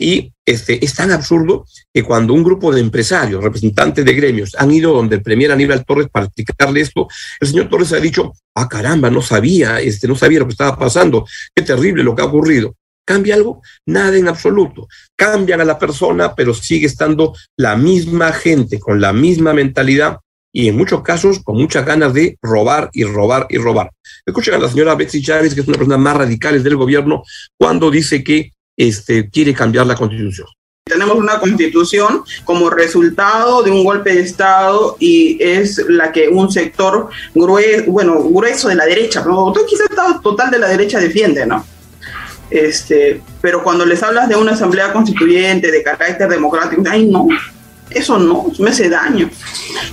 Y 0.00 0.32
este, 0.46 0.82
es 0.84 0.94
tan 0.94 1.10
absurdo 1.10 1.66
que 1.92 2.04
cuando 2.04 2.32
un 2.32 2.44
grupo 2.44 2.72
de 2.72 2.80
empresarios, 2.80 3.42
representantes 3.42 4.04
de 4.04 4.14
gremios, 4.14 4.54
han 4.56 4.70
ido 4.70 4.92
donde 4.92 5.16
el 5.16 5.22
premier 5.22 5.50
Aníbal 5.50 5.84
Torres 5.84 6.08
para 6.10 6.26
explicarle 6.26 6.80
esto, 6.80 7.08
el 7.40 7.48
señor 7.48 7.68
Torres 7.68 7.92
ha 7.92 8.00
dicho, 8.00 8.32
ah, 8.54 8.68
caramba, 8.68 9.10
no 9.10 9.20
sabía, 9.20 9.80
este, 9.80 10.06
no 10.06 10.14
sabía 10.14 10.38
lo 10.38 10.46
que 10.46 10.52
estaba 10.52 10.78
pasando, 10.78 11.26
qué 11.54 11.62
terrible 11.62 12.04
lo 12.04 12.14
que 12.14 12.22
ha 12.22 12.26
ocurrido. 12.26 12.76
¿Cambia 13.04 13.34
algo? 13.34 13.62
Nada 13.86 14.16
en 14.16 14.28
absoluto. 14.28 14.86
Cambian 15.16 15.62
a 15.62 15.64
la 15.64 15.78
persona, 15.78 16.34
pero 16.34 16.52
sigue 16.52 16.86
estando 16.86 17.34
la 17.56 17.74
misma 17.74 18.32
gente, 18.32 18.78
con 18.78 19.00
la 19.00 19.12
misma 19.12 19.54
mentalidad 19.54 20.18
y 20.52 20.68
en 20.68 20.76
muchos 20.76 21.02
casos 21.02 21.40
con 21.42 21.56
muchas 21.56 21.84
ganas 21.84 22.12
de 22.12 22.38
robar 22.42 22.90
y 22.92 23.04
robar 23.04 23.46
y 23.48 23.58
robar. 23.58 23.90
Escuchen 24.24 24.54
a 24.54 24.58
la 24.58 24.68
señora 24.68 24.94
Betsy 24.94 25.22
Chávez, 25.22 25.54
que 25.54 25.60
es 25.60 25.68
una 25.68 25.78
persona 25.78 25.98
más 25.98 26.16
radical 26.16 26.62
del 26.62 26.76
gobierno, 26.76 27.22
cuando 27.56 27.90
dice 27.90 28.22
que 28.22 28.52
este, 28.78 29.28
quiere 29.28 29.52
cambiar 29.52 29.86
la 29.86 29.96
constitución. 29.96 30.46
Tenemos 30.84 31.16
una 31.16 31.38
constitución 31.38 32.22
como 32.44 32.70
resultado 32.70 33.62
de 33.62 33.70
un 33.70 33.84
golpe 33.84 34.14
de 34.14 34.22
Estado 34.22 34.96
y 34.98 35.36
es 35.42 35.84
la 35.88 36.12
que 36.12 36.28
un 36.28 36.50
sector 36.50 37.10
grueso, 37.34 37.90
bueno, 37.90 38.22
grueso 38.22 38.68
de 38.68 38.76
la 38.76 38.86
derecha, 38.86 39.22
pero 39.22 39.52
quizás 39.68 39.88
total 40.22 40.50
de 40.50 40.58
la 40.58 40.68
derecha 40.68 40.98
defiende, 40.98 41.44
¿no? 41.44 41.66
Este, 42.50 43.20
pero 43.42 43.62
cuando 43.62 43.84
les 43.84 44.02
hablas 44.02 44.30
de 44.30 44.36
una 44.36 44.52
asamblea 44.52 44.90
constituyente 44.90 45.70
de 45.70 45.82
carácter 45.82 46.28
democrático, 46.30 46.82
ay 46.88 47.04
no, 47.04 47.28
eso 47.90 48.18
no, 48.18 48.50
me 48.58 48.70
hace 48.70 48.88
daño. 48.88 49.28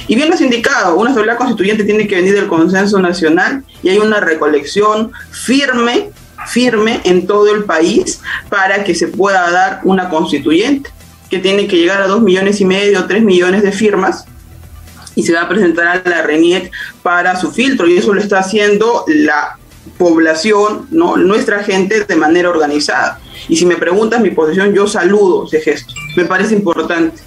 Y 0.08 0.16
bien 0.16 0.30
lo 0.30 0.36
has 0.36 0.42
indicado, 0.42 0.96
una 0.96 1.12
asamblea 1.12 1.36
constituyente 1.36 1.84
tiene 1.84 2.08
que 2.08 2.16
venir 2.16 2.36
del 2.36 2.48
consenso 2.48 3.00
nacional 3.00 3.66
y 3.84 3.90
hay 3.90 3.98
una 3.98 4.22
recolección 4.22 5.12
firme 5.32 6.12
firme 6.48 7.02
en 7.04 7.28
todo 7.28 7.54
el 7.54 7.64
país 7.64 8.22
para 8.50 8.84
que 8.84 8.96
se 8.96 9.08
pueda 9.08 9.50
dar 9.52 9.82
una 9.84 10.10
constituyente, 10.10 10.90
que 11.30 11.40
tiene 11.40 11.68
que 11.68 11.78
llegar 11.78 12.02
a 12.02 12.08
dos 12.08 12.22
millones 12.22 12.62
y 12.62 12.66
medio, 12.66 13.06
tres 13.06 13.24
millones 13.24 13.64
de 13.64 13.72
firmas, 13.72 14.26
y 15.16 15.24
se 15.24 15.34
va 15.34 15.44
a 15.44 15.50
presentar 15.50 15.88
a 15.88 16.10
la 16.10 16.22
RENIEC 16.22 16.72
para 17.02 17.40
su 17.40 17.52
filtro, 17.52 17.88
y 17.88 17.98
eso 17.98 18.14
lo 18.14 18.22
está 18.22 18.40
haciendo 18.40 19.06
la 19.08 19.58
población, 19.98 20.88
¿no? 20.92 21.16
nuestra 21.18 21.64
gente 21.64 22.04
de 22.04 22.16
manera 22.16 22.50
organizada. 22.50 23.20
Y 23.48 23.56
si 23.56 23.66
me 23.66 23.76
preguntas 23.76 24.20
mi 24.22 24.32
posición, 24.32 24.74
yo 24.74 24.88
saludo 24.88 25.46
ese 25.46 25.62
gesto. 25.62 25.94
Me 26.18 26.26
parece 26.26 26.56
importante, 26.56 27.22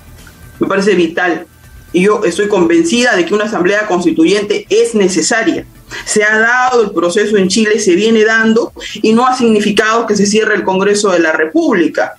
me 0.59 0.67
parece 0.67 0.95
vital. 0.95 1.47
Y 1.93 2.03
yo 2.03 2.23
estoy 2.25 2.49
convencida 2.49 3.17
de 3.17 3.25
que 3.25 3.35
una 3.35 3.45
asamblea 3.45 3.87
constituyente 3.87 4.67
es 4.69 4.95
necesaria 4.95 5.65
se 6.04 6.25
ha 6.25 6.38
dado 6.38 6.83
el 6.83 6.90
proceso 6.90 7.37
en 7.37 7.49
Chile, 7.49 7.78
se 7.78 7.95
viene 7.95 8.25
dando 8.25 8.73
y 8.95 9.12
no 9.12 9.26
ha 9.26 9.37
significado 9.37 10.07
que 10.07 10.16
se 10.16 10.26
cierre 10.26 10.54
el 10.54 10.64
Congreso 10.64 11.11
de 11.11 11.21
la 11.21 11.33
República. 11.33 12.18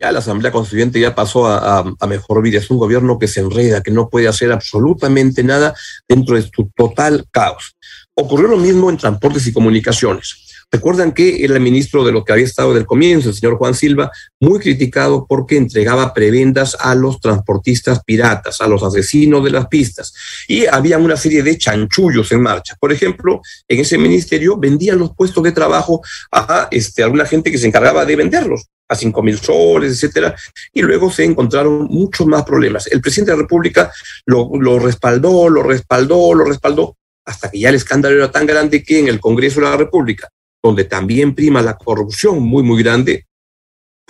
Ya 0.00 0.10
la 0.10 0.20
Asamblea 0.20 0.50
Constituyente 0.50 0.98
ya 0.98 1.14
pasó 1.14 1.46
a, 1.46 1.84
mejor 2.08 2.40
vida. 2.42 2.58
Es 2.58 2.70
un 2.70 2.78
gobierno 2.78 3.18
que 3.18 3.28
se 3.28 3.40
enreda, 3.40 3.82
que 3.82 3.90
no 3.90 4.08
puede 4.08 4.28
hacer 4.28 4.50
absolutamente 4.50 5.44
nada 5.44 5.74
dentro 6.08 6.36
de 6.36 6.42
su 6.42 6.70
total 6.74 7.26
caos. 7.30 7.76
Ocurrió 8.14 8.48
lo 8.48 8.56
mismo 8.56 8.88
en 8.88 8.96
transportes 8.96 9.46
y 9.46 9.52
comunicaciones. 9.52 10.59
Recuerdan 10.72 11.12
que 11.12 11.44
el 11.44 11.58
ministro 11.58 12.04
de 12.04 12.12
lo 12.12 12.24
que 12.24 12.32
había 12.32 12.44
estado 12.44 12.72
del 12.72 12.86
comienzo, 12.86 13.28
el 13.28 13.34
señor 13.34 13.56
Juan 13.56 13.74
Silva, 13.74 14.12
muy 14.38 14.60
criticado 14.60 15.26
porque 15.28 15.56
entregaba 15.56 16.14
prebendas 16.14 16.76
a 16.78 16.94
los 16.94 17.20
transportistas 17.20 18.04
piratas, 18.04 18.60
a 18.60 18.68
los 18.68 18.84
asesinos 18.84 19.42
de 19.42 19.50
las 19.50 19.66
pistas. 19.66 20.14
Y 20.46 20.66
había 20.66 20.96
una 20.98 21.16
serie 21.16 21.42
de 21.42 21.58
chanchullos 21.58 22.30
en 22.30 22.42
marcha. 22.42 22.76
Por 22.78 22.92
ejemplo, 22.92 23.40
en 23.66 23.80
ese 23.80 23.98
ministerio 23.98 24.56
vendían 24.56 25.00
los 25.00 25.12
puestos 25.16 25.42
de 25.42 25.50
trabajo 25.50 26.02
a 26.30 26.68
este, 26.70 27.02
alguna 27.02 27.26
gente 27.26 27.50
que 27.50 27.58
se 27.58 27.66
encargaba 27.66 28.04
de 28.04 28.14
venderlos 28.14 28.66
a 28.88 28.94
cinco 28.94 29.22
mil 29.22 29.38
soles, 29.38 29.92
etcétera, 29.92 30.36
y 30.72 30.82
luego 30.82 31.10
se 31.10 31.24
encontraron 31.24 31.86
muchos 31.86 32.26
más 32.28 32.44
problemas. 32.44 32.86
El 32.88 33.00
presidente 33.00 33.32
de 33.32 33.36
la 33.36 33.42
República 33.42 33.92
lo, 34.26 34.50
lo 34.54 34.78
respaldó, 34.78 35.48
lo 35.48 35.62
respaldó, 35.62 36.34
lo 36.34 36.44
respaldó, 36.44 36.96
hasta 37.24 37.50
que 37.50 37.60
ya 37.60 37.68
el 37.68 37.76
escándalo 37.76 38.16
era 38.16 38.30
tan 38.30 38.46
grande 38.46 38.82
que 38.82 38.98
en 38.98 39.08
el 39.08 39.20
Congreso 39.20 39.60
de 39.60 39.66
la 39.66 39.76
República 39.76 40.28
donde 40.62 40.84
también 40.84 41.34
prima 41.34 41.62
la 41.62 41.76
corrupción 41.76 42.42
muy, 42.42 42.62
muy 42.62 42.82
grande, 42.82 43.26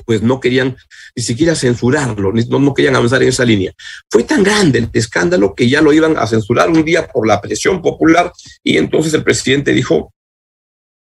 pues 0.04 0.22
no 0.22 0.40
querían 0.40 0.76
ni 1.14 1.22
siquiera 1.22 1.54
censurarlo, 1.54 2.32
no, 2.32 2.58
no 2.58 2.74
querían 2.74 2.96
avanzar 2.96 3.22
en 3.22 3.28
esa 3.28 3.44
línea. 3.44 3.72
Fue 4.10 4.24
tan 4.24 4.42
grande 4.42 4.78
el 4.78 4.90
escándalo 4.92 5.54
que 5.54 5.68
ya 5.68 5.80
lo 5.82 5.92
iban 5.92 6.16
a 6.16 6.26
censurar 6.26 6.70
un 6.70 6.84
día 6.84 7.06
por 7.08 7.26
la 7.26 7.40
presión 7.40 7.82
popular 7.82 8.32
y 8.62 8.78
entonces 8.78 9.12
el 9.14 9.24
presidente 9.24 9.72
dijo, 9.72 10.12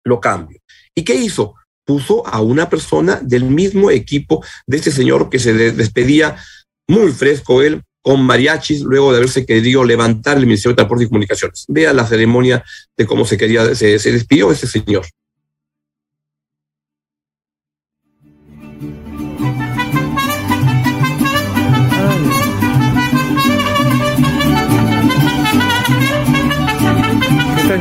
lo 0.06 0.20
cambio. 0.20 0.60
¿Y 0.96 1.04
qué 1.04 1.16
hizo? 1.16 1.56
Puso 1.86 2.26
a 2.26 2.42
una 2.42 2.70
persona 2.70 3.20
del 3.22 3.44
mismo 3.44 3.92
equipo 3.92 4.44
de 4.66 4.78
este 4.78 4.92
señor 4.92 5.30
que 5.30 5.40
se 5.40 5.54
despedía 5.54 6.38
muy 6.88 7.12
fresco 7.12 7.62
él, 7.62 7.84
con 8.02 8.22
mariachis, 8.22 8.82
luego 8.82 9.12
de 9.12 9.18
haberse 9.18 9.48
querido 9.48 9.84
levantar 9.84 10.38
el 10.38 10.46
Ministerio 10.46 10.74
de 10.74 10.76
Transporte 10.76 11.06
y 11.06 11.08
Comunicaciones. 11.08 11.66
Vea 11.68 11.92
la 11.92 12.06
ceremonia 12.06 12.64
de 12.96 13.06
cómo 13.08 13.26
se 13.26 13.36
quería, 13.36 13.74
se, 13.74 13.98
despidió 13.98 14.52
ese 14.52 14.68
señor. 14.68 15.08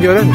Llorando. 0.04 0.34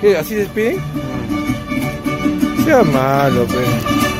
¿Qué? 0.00 0.16
¿Así 0.16 0.34
despiden? 0.34 0.76
Sea 2.64 2.82
malo, 2.84 3.46
pero. 3.48 4.19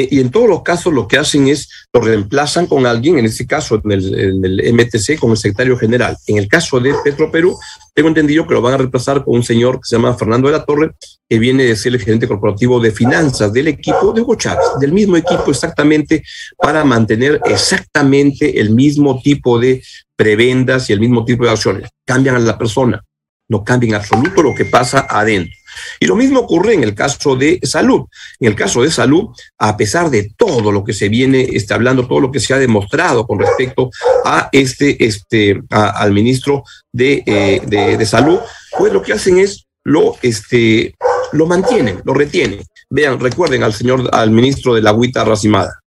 Y, 0.00 0.20
en 0.20 0.30
todos 0.30 0.48
los 0.48 0.62
casos 0.62 0.92
lo 0.92 1.06
que 1.06 1.18
hacen 1.18 1.48
es 1.48 1.68
lo 1.92 2.00
reemplazan 2.00 2.66
con 2.66 2.86
alguien, 2.86 3.18
en 3.18 3.26
este 3.26 3.46
caso 3.46 3.80
en 3.84 3.92
el, 3.92 4.72
MTC, 4.72 5.18
con 5.18 5.32
el 5.32 5.36
secretario 5.36 5.76
general. 5.76 6.16
En 6.26 6.38
el 6.38 6.48
caso 6.48 6.80
de 6.80 6.94
Petro 7.04 7.30
Perú, 7.30 7.58
tengo 7.94 8.08
entendido 8.08 8.46
que 8.46 8.54
lo 8.54 8.62
van 8.62 8.74
a 8.74 8.78
reemplazar 8.78 9.24
con 9.24 9.34
un 9.34 9.42
señor 9.42 9.76
que 9.76 9.84
se 9.84 9.96
llama 9.96 10.14
Fernando 10.14 10.48
de 10.48 10.56
la 10.56 10.64
Torre, 10.64 10.92
que 11.28 11.38
viene 11.38 11.64
de 11.64 11.76
ser 11.76 11.92
el 11.94 12.00
gerente 12.00 12.26
corporativo 12.26 12.80
de 12.80 12.90
finanzas 12.90 13.52
del 13.52 13.68
equipo 13.68 14.12
de 14.12 14.22
Hugo 14.22 14.34
Chávez, 14.36 14.66
del 14.80 14.92
mismo 14.92 15.16
equipo 15.16 15.50
exactamente 15.50 16.22
para 16.56 16.84
mantener 16.84 17.40
exactamente 17.44 18.60
el 18.60 18.70
mismo 18.70 19.20
tipo 19.22 19.58
de 19.58 19.82
prebendas 20.16 20.88
y 20.88 20.92
el 20.92 21.00
mismo 21.00 21.24
tipo 21.24 21.44
de 21.44 21.50
acciones. 21.50 21.90
Cambian 22.06 22.36
a 22.36 22.38
la 22.38 22.56
persona, 22.56 23.02
no 23.48 23.62
cambia 23.62 23.88
en 23.88 23.94
absoluto 23.96 24.42
lo 24.42 24.54
que 24.54 24.64
pasa 24.64 25.06
adentro. 25.08 25.61
Y 26.00 26.06
lo 26.06 26.16
mismo 26.16 26.40
ocurre 26.40 26.74
en 26.74 26.82
el 26.82 26.94
caso 26.94 27.36
de 27.36 27.60
salud. 27.62 28.02
En 28.40 28.48
el 28.48 28.54
caso 28.54 28.82
de 28.82 28.90
salud, 28.90 29.28
a 29.58 29.76
pesar 29.76 30.10
de 30.10 30.32
todo 30.36 30.72
lo 30.72 30.84
que 30.84 30.92
se 30.92 31.08
viene 31.08 31.48
este, 31.52 31.74
hablando, 31.74 32.06
todo 32.06 32.20
lo 32.20 32.30
que 32.30 32.40
se 32.40 32.54
ha 32.54 32.58
demostrado 32.58 33.26
con 33.26 33.38
respecto 33.38 33.90
a 34.24 34.48
este, 34.52 35.04
este, 35.04 35.60
al 35.70 36.12
ministro 36.12 36.64
de, 36.92 37.22
eh, 37.26 37.62
de, 37.66 37.96
de, 37.96 38.06
salud, 38.06 38.38
pues 38.78 38.92
lo 38.92 39.02
que 39.02 39.12
hacen 39.12 39.38
es 39.38 39.66
lo, 39.84 40.16
este, 40.22 40.94
lo 41.32 41.46
mantienen, 41.46 42.00
lo 42.04 42.14
retienen. 42.14 42.62
Vean, 42.90 43.18
recuerden 43.18 43.62
al 43.62 43.72
señor, 43.72 44.08
al 44.12 44.30
ministro 44.30 44.74
de 44.74 44.82
la 44.82 44.90
agüita 44.90 45.24
racimada. 45.24 45.80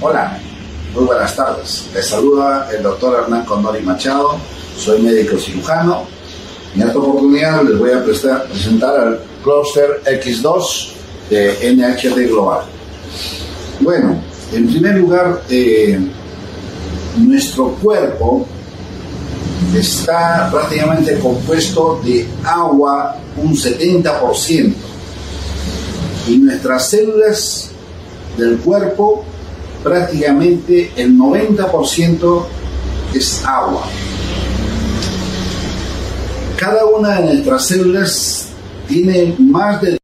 Hola, 0.00 0.38
muy 0.94 1.04
buenas 1.04 1.34
tardes. 1.34 1.88
Les 1.94 2.06
saluda 2.06 2.68
el 2.76 2.82
doctor 2.82 3.22
Hernán 3.22 3.44
Condori 3.44 3.82
Machado. 3.82 4.38
Soy 4.76 5.00
médico 5.00 5.38
cirujano 5.38 6.06
en 6.74 6.82
esta 6.82 6.98
oportunidad 6.98 7.62
les 7.64 7.78
voy 7.78 7.90
a 7.90 8.04
presentar 8.04 8.98
al 8.98 9.20
Cluster 9.42 10.02
X2 10.04 10.92
de 11.28 11.74
NHD 11.74 12.28
Global. 12.28 12.64
Bueno, 13.80 14.22
en 14.52 14.68
primer 14.68 14.96
lugar, 14.96 15.42
eh, 15.50 15.98
nuestro 17.18 17.70
cuerpo 17.74 18.46
está 19.76 20.48
prácticamente 20.50 21.18
compuesto 21.18 22.00
de 22.04 22.26
agua 22.44 23.16
un 23.36 23.54
70% 23.54 24.74
y 26.28 26.36
nuestras 26.36 26.88
células 26.88 27.70
del 28.36 28.58
cuerpo 28.58 29.24
prácticamente 29.82 30.92
el 30.96 31.16
90% 31.16 32.44
es 33.14 33.44
agua 33.44 33.86
cada 36.62 36.86
una 36.86 37.20
de 37.20 37.34
nuestras 37.34 37.66
células 37.66 38.48
tiene 38.86 39.34
más 39.36 39.82
de... 39.82 39.98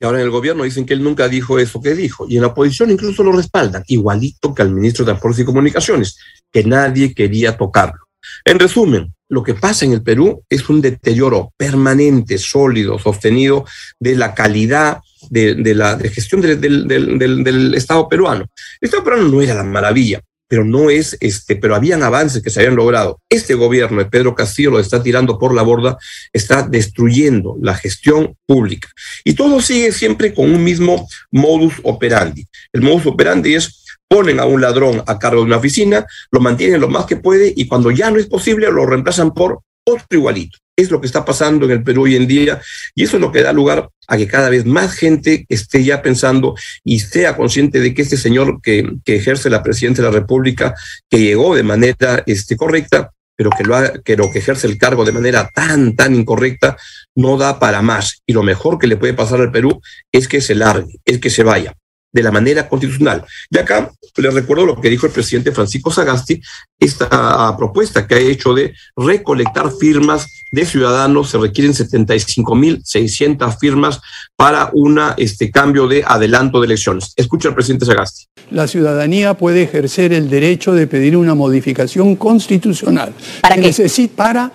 Y 0.00 0.04
ahora 0.04 0.20
en 0.20 0.26
el 0.26 0.30
gobierno 0.30 0.62
dicen 0.62 0.86
que 0.86 0.94
él 0.94 1.02
nunca 1.02 1.26
dijo 1.26 1.58
eso 1.58 1.82
que 1.82 1.96
dijo, 1.96 2.26
y 2.28 2.36
en 2.36 2.42
la 2.42 2.48
oposición 2.48 2.92
incluso 2.92 3.24
lo 3.24 3.32
respaldan, 3.32 3.82
igualito 3.88 4.54
que 4.54 4.62
al 4.62 4.70
ministro 4.70 5.04
de 5.04 5.10
Transportes 5.10 5.40
y 5.40 5.44
Comunicaciones, 5.44 6.18
que 6.52 6.62
nadie 6.62 7.12
quería 7.12 7.56
tocarlo. 7.56 7.98
En 8.44 8.60
resumen, 8.60 9.12
lo 9.28 9.42
que 9.42 9.54
pasa 9.54 9.84
en 9.84 9.94
el 9.94 10.04
Perú 10.04 10.44
es 10.48 10.68
un 10.68 10.80
deterioro 10.80 11.52
permanente, 11.56 12.38
sólido, 12.38 13.00
sostenido 13.00 13.64
de 13.98 14.14
la 14.14 14.34
calidad 14.34 15.00
de, 15.30 15.74
la 15.74 15.98
gestión 15.98 16.42
del, 16.42 16.60
del, 16.60 17.74
Estado 17.74 18.08
peruano. 18.08 18.46
El 18.80 18.86
Estado 18.86 19.02
peruano 19.02 19.28
no 19.28 19.42
era 19.42 19.54
la 19.54 19.64
maravilla, 19.64 20.20
pero 20.48 20.64
no 20.64 20.90
es 20.90 21.16
este, 21.20 21.56
pero 21.56 21.74
habían 21.74 22.02
avances 22.02 22.42
que 22.42 22.50
se 22.50 22.60
habían 22.60 22.76
logrado. 22.76 23.20
Este 23.28 23.54
gobierno 23.54 23.98
de 23.98 24.06
Pedro 24.06 24.34
Castillo 24.34 24.72
lo 24.72 24.80
está 24.80 25.02
tirando 25.02 25.38
por 25.38 25.54
la 25.54 25.62
borda, 25.62 25.98
está 26.32 26.62
destruyendo 26.62 27.56
la 27.60 27.74
gestión 27.74 28.36
pública. 28.46 28.88
Y 29.24 29.34
todo 29.34 29.60
sigue 29.60 29.92
siempre 29.92 30.34
con 30.34 30.52
un 30.52 30.62
mismo 30.62 31.08
modus 31.30 31.74
operandi. 31.82 32.46
El 32.72 32.82
modus 32.82 33.06
operandi 33.06 33.54
es 33.54 33.84
ponen 34.08 34.38
a 34.38 34.44
un 34.44 34.60
ladrón 34.60 35.02
a 35.06 35.18
cargo 35.18 35.40
de 35.40 35.46
una 35.46 35.56
oficina, 35.56 36.06
lo 36.30 36.40
mantienen 36.40 36.80
lo 36.80 36.88
más 36.88 37.06
que 37.06 37.16
puede 37.16 37.52
y 37.56 37.66
cuando 37.66 37.90
ya 37.90 38.10
no 38.10 38.18
es 38.18 38.26
posible 38.26 38.70
lo 38.70 38.86
reemplazan 38.86 39.32
por 39.32 39.60
otro 39.84 40.06
igualito. 40.10 40.58
Es 40.76 40.90
lo 40.90 41.00
que 41.00 41.06
está 41.06 41.24
pasando 41.24 41.66
en 41.66 41.72
el 41.72 41.82
Perú 41.82 42.02
hoy 42.02 42.16
en 42.16 42.26
día 42.26 42.60
y 42.94 43.04
eso 43.04 43.16
es 43.16 43.20
lo 43.20 43.32
que 43.32 43.42
da 43.42 43.52
lugar 43.52 43.88
a 44.06 44.16
que 44.16 44.26
cada 44.26 44.48
vez 44.48 44.64
más 44.64 44.92
gente 44.92 45.46
esté 45.48 45.84
ya 45.84 46.02
pensando 46.02 46.54
y 46.82 47.00
sea 47.00 47.36
consciente 47.36 47.80
de 47.80 47.94
que 47.94 48.02
este 48.02 48.16
señor 48.16 48.60
que, 48.62 48.84
ejerce 49.06 49.50
la 49.50 49.62
presidencia 49.62 50.02
de 50.04 50.10
la 50.10 50.18
República, 50.18 50.74
que 51.08 51.20
llegó 51.20 51.54
de 51.54 51.62
manera 51.62 52.22
este, 52.26 52.56
correcta, 52.56 53.12
pero 53.36 53.50
que 53.50 53.64
lo, 53.64 53.76
que 54.04 54.16
lo 54.16 54.30
que 54.30 54.38
ejerce 54.38 54.66
el 54.66 54.78
cargo 54.78 55.04
de 55.04 55.12
manera 55.12 55.50
tan, 55.54 55.96
tan 55.96 56.14
incorrecta, 56.14 56.76
no 57.14 57.36
da 57.36 57.58
para 57.58 57.82
más. 57.82 58.22
Y 58.26 58.32
lo 58.32 58.42
mejor 58.42 58.78
que 58.78 58.86
le 58.86 58.96
puede 58.96 59.14
pasar 59.14 59.40
al 59.40 59.52
Perú 59.52 59.80
es 60.12 60.28
que 60.28 60.40
se 60.40 60.54
largue, 60.54 61.00
es 61.04 61.18
que 61.18 61.30
se 61.30 61.42
vaya 61.42 61.74
de 62.14 62.22
la 62.22 62.30
manera 62.30 62.66
constitucional. 62.68 63.24
Y 63.50 63.58
acá 63.58 63.90
les 64.16 64.32
recuerdo 64.32 64.64
lo 64.64 64.80
que 64.80 64.88
dijo 64.88 65.06
el 65.06 65.12
presidente 65.12 65.52
Francisco 65.52 65.90
Sagasti, 65.90 66.40
esta 66.78 67.54
propuesta 67.56 68.06
que 68.06 68.14
ha 68.14 68.18
hecho 68.18 68.54
de 68.54 68.72
recolectar 68.96 69.70
firmas 69.78 70.28
de 70.52 70.64
ciudadanos, 70.64 71.30
se 71.30 71.38
requieren 71.38 71.74
75.600 71.74 73.58
firmas 73.58 74.00
para 74.36 74.70
un 74.72 75.00
este, 75.16 75.50
cambio 75.50 75.88
de 75.88 76.04
adelanto 76.06 76.60
de 76.60 76.66
elecciones. 76.66 77.12
Escucha 77.16 77.48
al 77.48 77.54
presidente 77.54 77.86
Sagasti. 77.86 78.26
La 78.52 78.68
ciudadanía 78.68 79.34
puede 79.34 79.64
ejercer 79.64 80.12
el 80.12 80.30
derecho 80.30 80.72
de 80.72 80.86
pedir 80.86 81.16
una 81.16 81.34
modificación 81.34 82.14
constitucional. 82.14 83.12
¿Para 83.42 83.56
qué? 83.56 83.74
para 84.14 84.52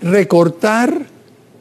recortar 0.00 1.06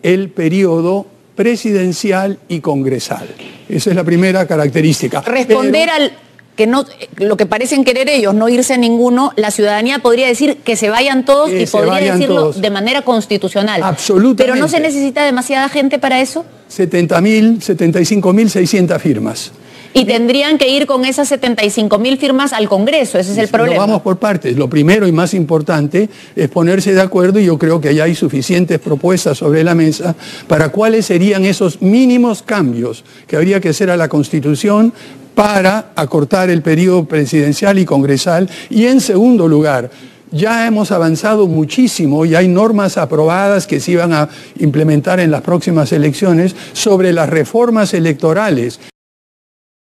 el 0.01 0.29
periodo 0.29 1.07
presidencial 1.41 2.37
y 2.47 2.59
congresal. 2.59 3.27
Esa 3.67 3.89
es 3.89 3.95
la 3.95 4.03
primera 4.03 4.45
característica. 4.45 5.21
Responder 5.21 5.89
al 5.89 6.11
que 6.55 6.67
no 6.67 6.85
lo 7.15 7.35
que 7.35 7.47
parecen 7.47 7.83
querer 7.83 8.09
ellos, 8.09 8.35
no 8.35 8.47
irse 8.47 8.75
a 8.75 8.77
ninguno, 8.77 9.33
la 9.37 9.49
ciudadanía 9.49 9.97
podría 9.97 10.27
decir 10.27 10.57
que 10.57 10.75
se 10.75 10.91
vayan 10.91 11.25
todos 11.25 11.49
y 11.49 11.65
podría 11.65 12.13
decirlo 12.13 12.51
de 12.51 12.69
manera 12.69 13.01
constitucional. 13.01 13.81
Absolutamente. 13.81 14.43
Pero 14.43 14.55
no 14.55 14.67
se 14.67 14.79
necesita 14.79 15.25
demasiada 15.25 15.67
gente 15.67 15.97
para 15.97 16.21
eso. 16.21 16.45
70.000, 16.69 17.57
75.600 17.57 18.99
firmas. 18.99 19.51
Y 19.93 20.05
tendrían 20.05 20.57
que 20.57 20.69
ir 20.69 20.87
con 20.87 21.05
esas 21.05 21.27
75 21.27 21.99
mil 21.99 22.17
firmas 22.17 22.53
al 22.53 22.69
Congreso, 22.69 23.19
ese 23.19 23.33
es 23.33 23.37
el 23.37 23.47
problema. 23.49 23.79
vamos 23.79 24.01
por 24.01 24.17
partes. 24.17 24.55
Lo 24.55 24.69
primero 24.69 25.07
y 25.07 25.11
más 25.11 25.33
importante 25.33 26.09
es 26.35 26.49
ponerse 26.49 26.93
de 26.93 27.01
acuerdo 27.01 27.39
y 27.39 27.45
yo 27.45 27.57
creo 27.57 27.81
que 27.81 27.93
ya 27.93 28.05
hay 28.05 28.15
suficientes 28.15 28.79
propuestas 28.79 29.37
sobre 29.37 29.63
la 29.63 29.75
mesa 29.75 30.15
para 30.47 30.69
cuáles 30.69 31.05
serían 31.05 31.45
esos 31.45 31.81
mínimos 31.81 32.41
cambios 32.41 33.03
que 33.27 33.35
habría 33.35 33.59
que 33.59 33.69
hacer 33.69 33.89
a 33.89 33.97
la 33.97 34.07
Constitución 34.07 34.93
para 35.35 35.91
acortar 35.95 36.49
el 36.49 36.61
periodo 36.61 37.05
presidencial 37.05 37.79
y 37.79 37.85
congresal. 37.85 38.49
Y 38.69 38.85
en 38.85 39.01
segundo 39.01 39.47
lugar, 39.47 39.89
ya 40.31 40.65
hemos 40.65 40.91
avanzado 40.91 41.47
muchísimo 41.47 42.25
y 42.25 42.35
hay 42.35 42.47
normas 42.47 42.97
aprobadas 42.97 43.67
que 43.67 43.81
se 43.81 43.91
iban 43.91 44.13
a 44.13 44.29
implementar 44.59 45.19
en 45.19 45.31
las 45.31 45.41
próximas 45.41 45.91
elecciones 45.91 46.55
sobre 46.73 47.11
las 47.11 47.29
reformas 47.29 47.93
electorales 47.93 48.79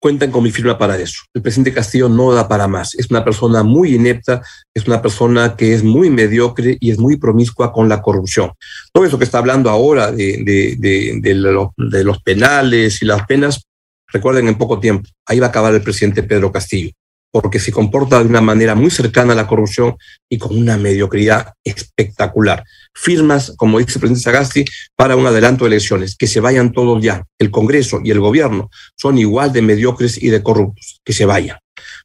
cuentan 0.03 0.31
con 0.31 0.43
mi 0.43 0.51
firma 0.51 0.77
para 0.77 0.97
eso. 0.97 1.21
El 1.33 1.41
presidente 1.41 1.71
Castillo 1.71 2.09
no 2.09 2.33
da 2.33 2.45
para 2.49 2.67
más. 2.67 2.93
Es 2.95 3.09
una 3.09 3.23
persona 3.23 3.63
muy 3.63 3.95
inepta, 3.95 4.41
es 4.73 4.85
una 4.85 5.01
persona 5.01 5.55
que 5.55 5.73
es 5.73 5.81
muy 5.81 6.09
mediocre 6.09 6.75
y 6.81 6.91
es 6.91 6.99
muy 6.99 7.15
promiscua 7.15 7.71
con 7.71 7.87
la 7.87 8.01
corrupción. 8.01 8.51
Todo 8.91 9.05
eso 9.05 9.17
que 9.17 9.23
está 9.23 9.37
hablando 9.37 9.69
ahora 9.69 10.11
de, 10.11 10.43
de, 10.43 11.21
de 11.21 12.03
los 12.03 12.21
penales 12.21 13.01
y 13.01 13.05
las 13.05 13.25
penas, 13.25 13.65
recuerden 14.07 14.49
en 14.49 14.57
poco 14.57 14.77
tiempo, 14.77 15.07
ahí 15.25 15.39
va 15.39 15.45
a 15.45 15.49
acabar 15.49 15.73
el 15.73 15.81
presidente 15.81 16.21
Pedro 16.21 16.51
Castillo 16.51 16.91
porque 17.33 17.59
se 17.59 17.71
comporta 17.71 18.19
de 18.19 18.29
una 18.29 18.41
manera 18.41 18.75
muy 18.75 18.91
cercana 18.91 19.33
a 19.33 19.35
la 19.35 19.47
corrupción 19.47 19.95
y 20.29 20.37
con 20.37 20.55
una 20.55 20.77
mediocridad 20.77 21.53
espectacular. 21.63 22.63
Firmas, 22.93 23.53
como 23.57 23.79
dice 23.79 23.93
el 23.95 24.01
presidente 24.01 24.21
Sagasti, 24.21 24.65
para 24.95 25.15
un 25.15 25.25
adelanto 25.25 25.65
de 25.65 25.69
elecciones, 25.69 26.15
que 26.15 26.27
se 26.27 26.39
vayan 26.39 26.71
todos 26.71 27.03
ya. 27.03 27.23
El 27.39 27.49
Congreso 27.49 28.01
y 28.03 28.11
el 28.11 28.19
gobierno 28.19 28.69
son 28.95 29.17
igual 29.17 29.51
de 29.51 29.63
mediocres 29.63 30.21
y 30.21 30.29
de 30.29 30.43
corruptos, 30.43 31.01
que 31.03 31.11
se 31.11 31.25
vayan. 31.25 31.57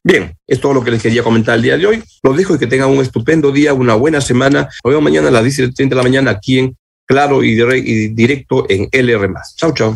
Bien, 0.03 0.35
es 0.47 0.59
todo 0.59 0.73
lo 0.73 0.83
que 0.83 0.89
les 0.89 1.01
quería 1.03 1.21
comentar 1.21 1.55
el 1.55 1.61
día 1.61 1.77
de 1.77 1.85
hoy. 1.85 2.03
Los 2.23 2.35
dejo 2.35 2.55
y 2.55 2.57
que 2.57 2.65
tengan 2.65 2.89
un 2.89 3.01
estupendo 3.01 3.51
día, 3.51 3.75
una 3.75 3.93
buena 3.93 4.21
semana. 4.21 4.67
Nos 4.83 4.91
vemos 4.91 5.03
mañana 5.03 5.27
a 5.27 5.31
las 5.31 5.45
10.30 5.45 5.89
de 5.89 5.95
la 5.95 6.03
mañana 6.03 6.31
aquí 6.31 6.57
en 6.57 6.75
Claro 7.05 7.43
y 7.43 8.07
Directo 8.09 8.65
en 8.67 8.89
LR. 8.91 9.31
Chao, 9.55 9.73
chao. 9.73 9.95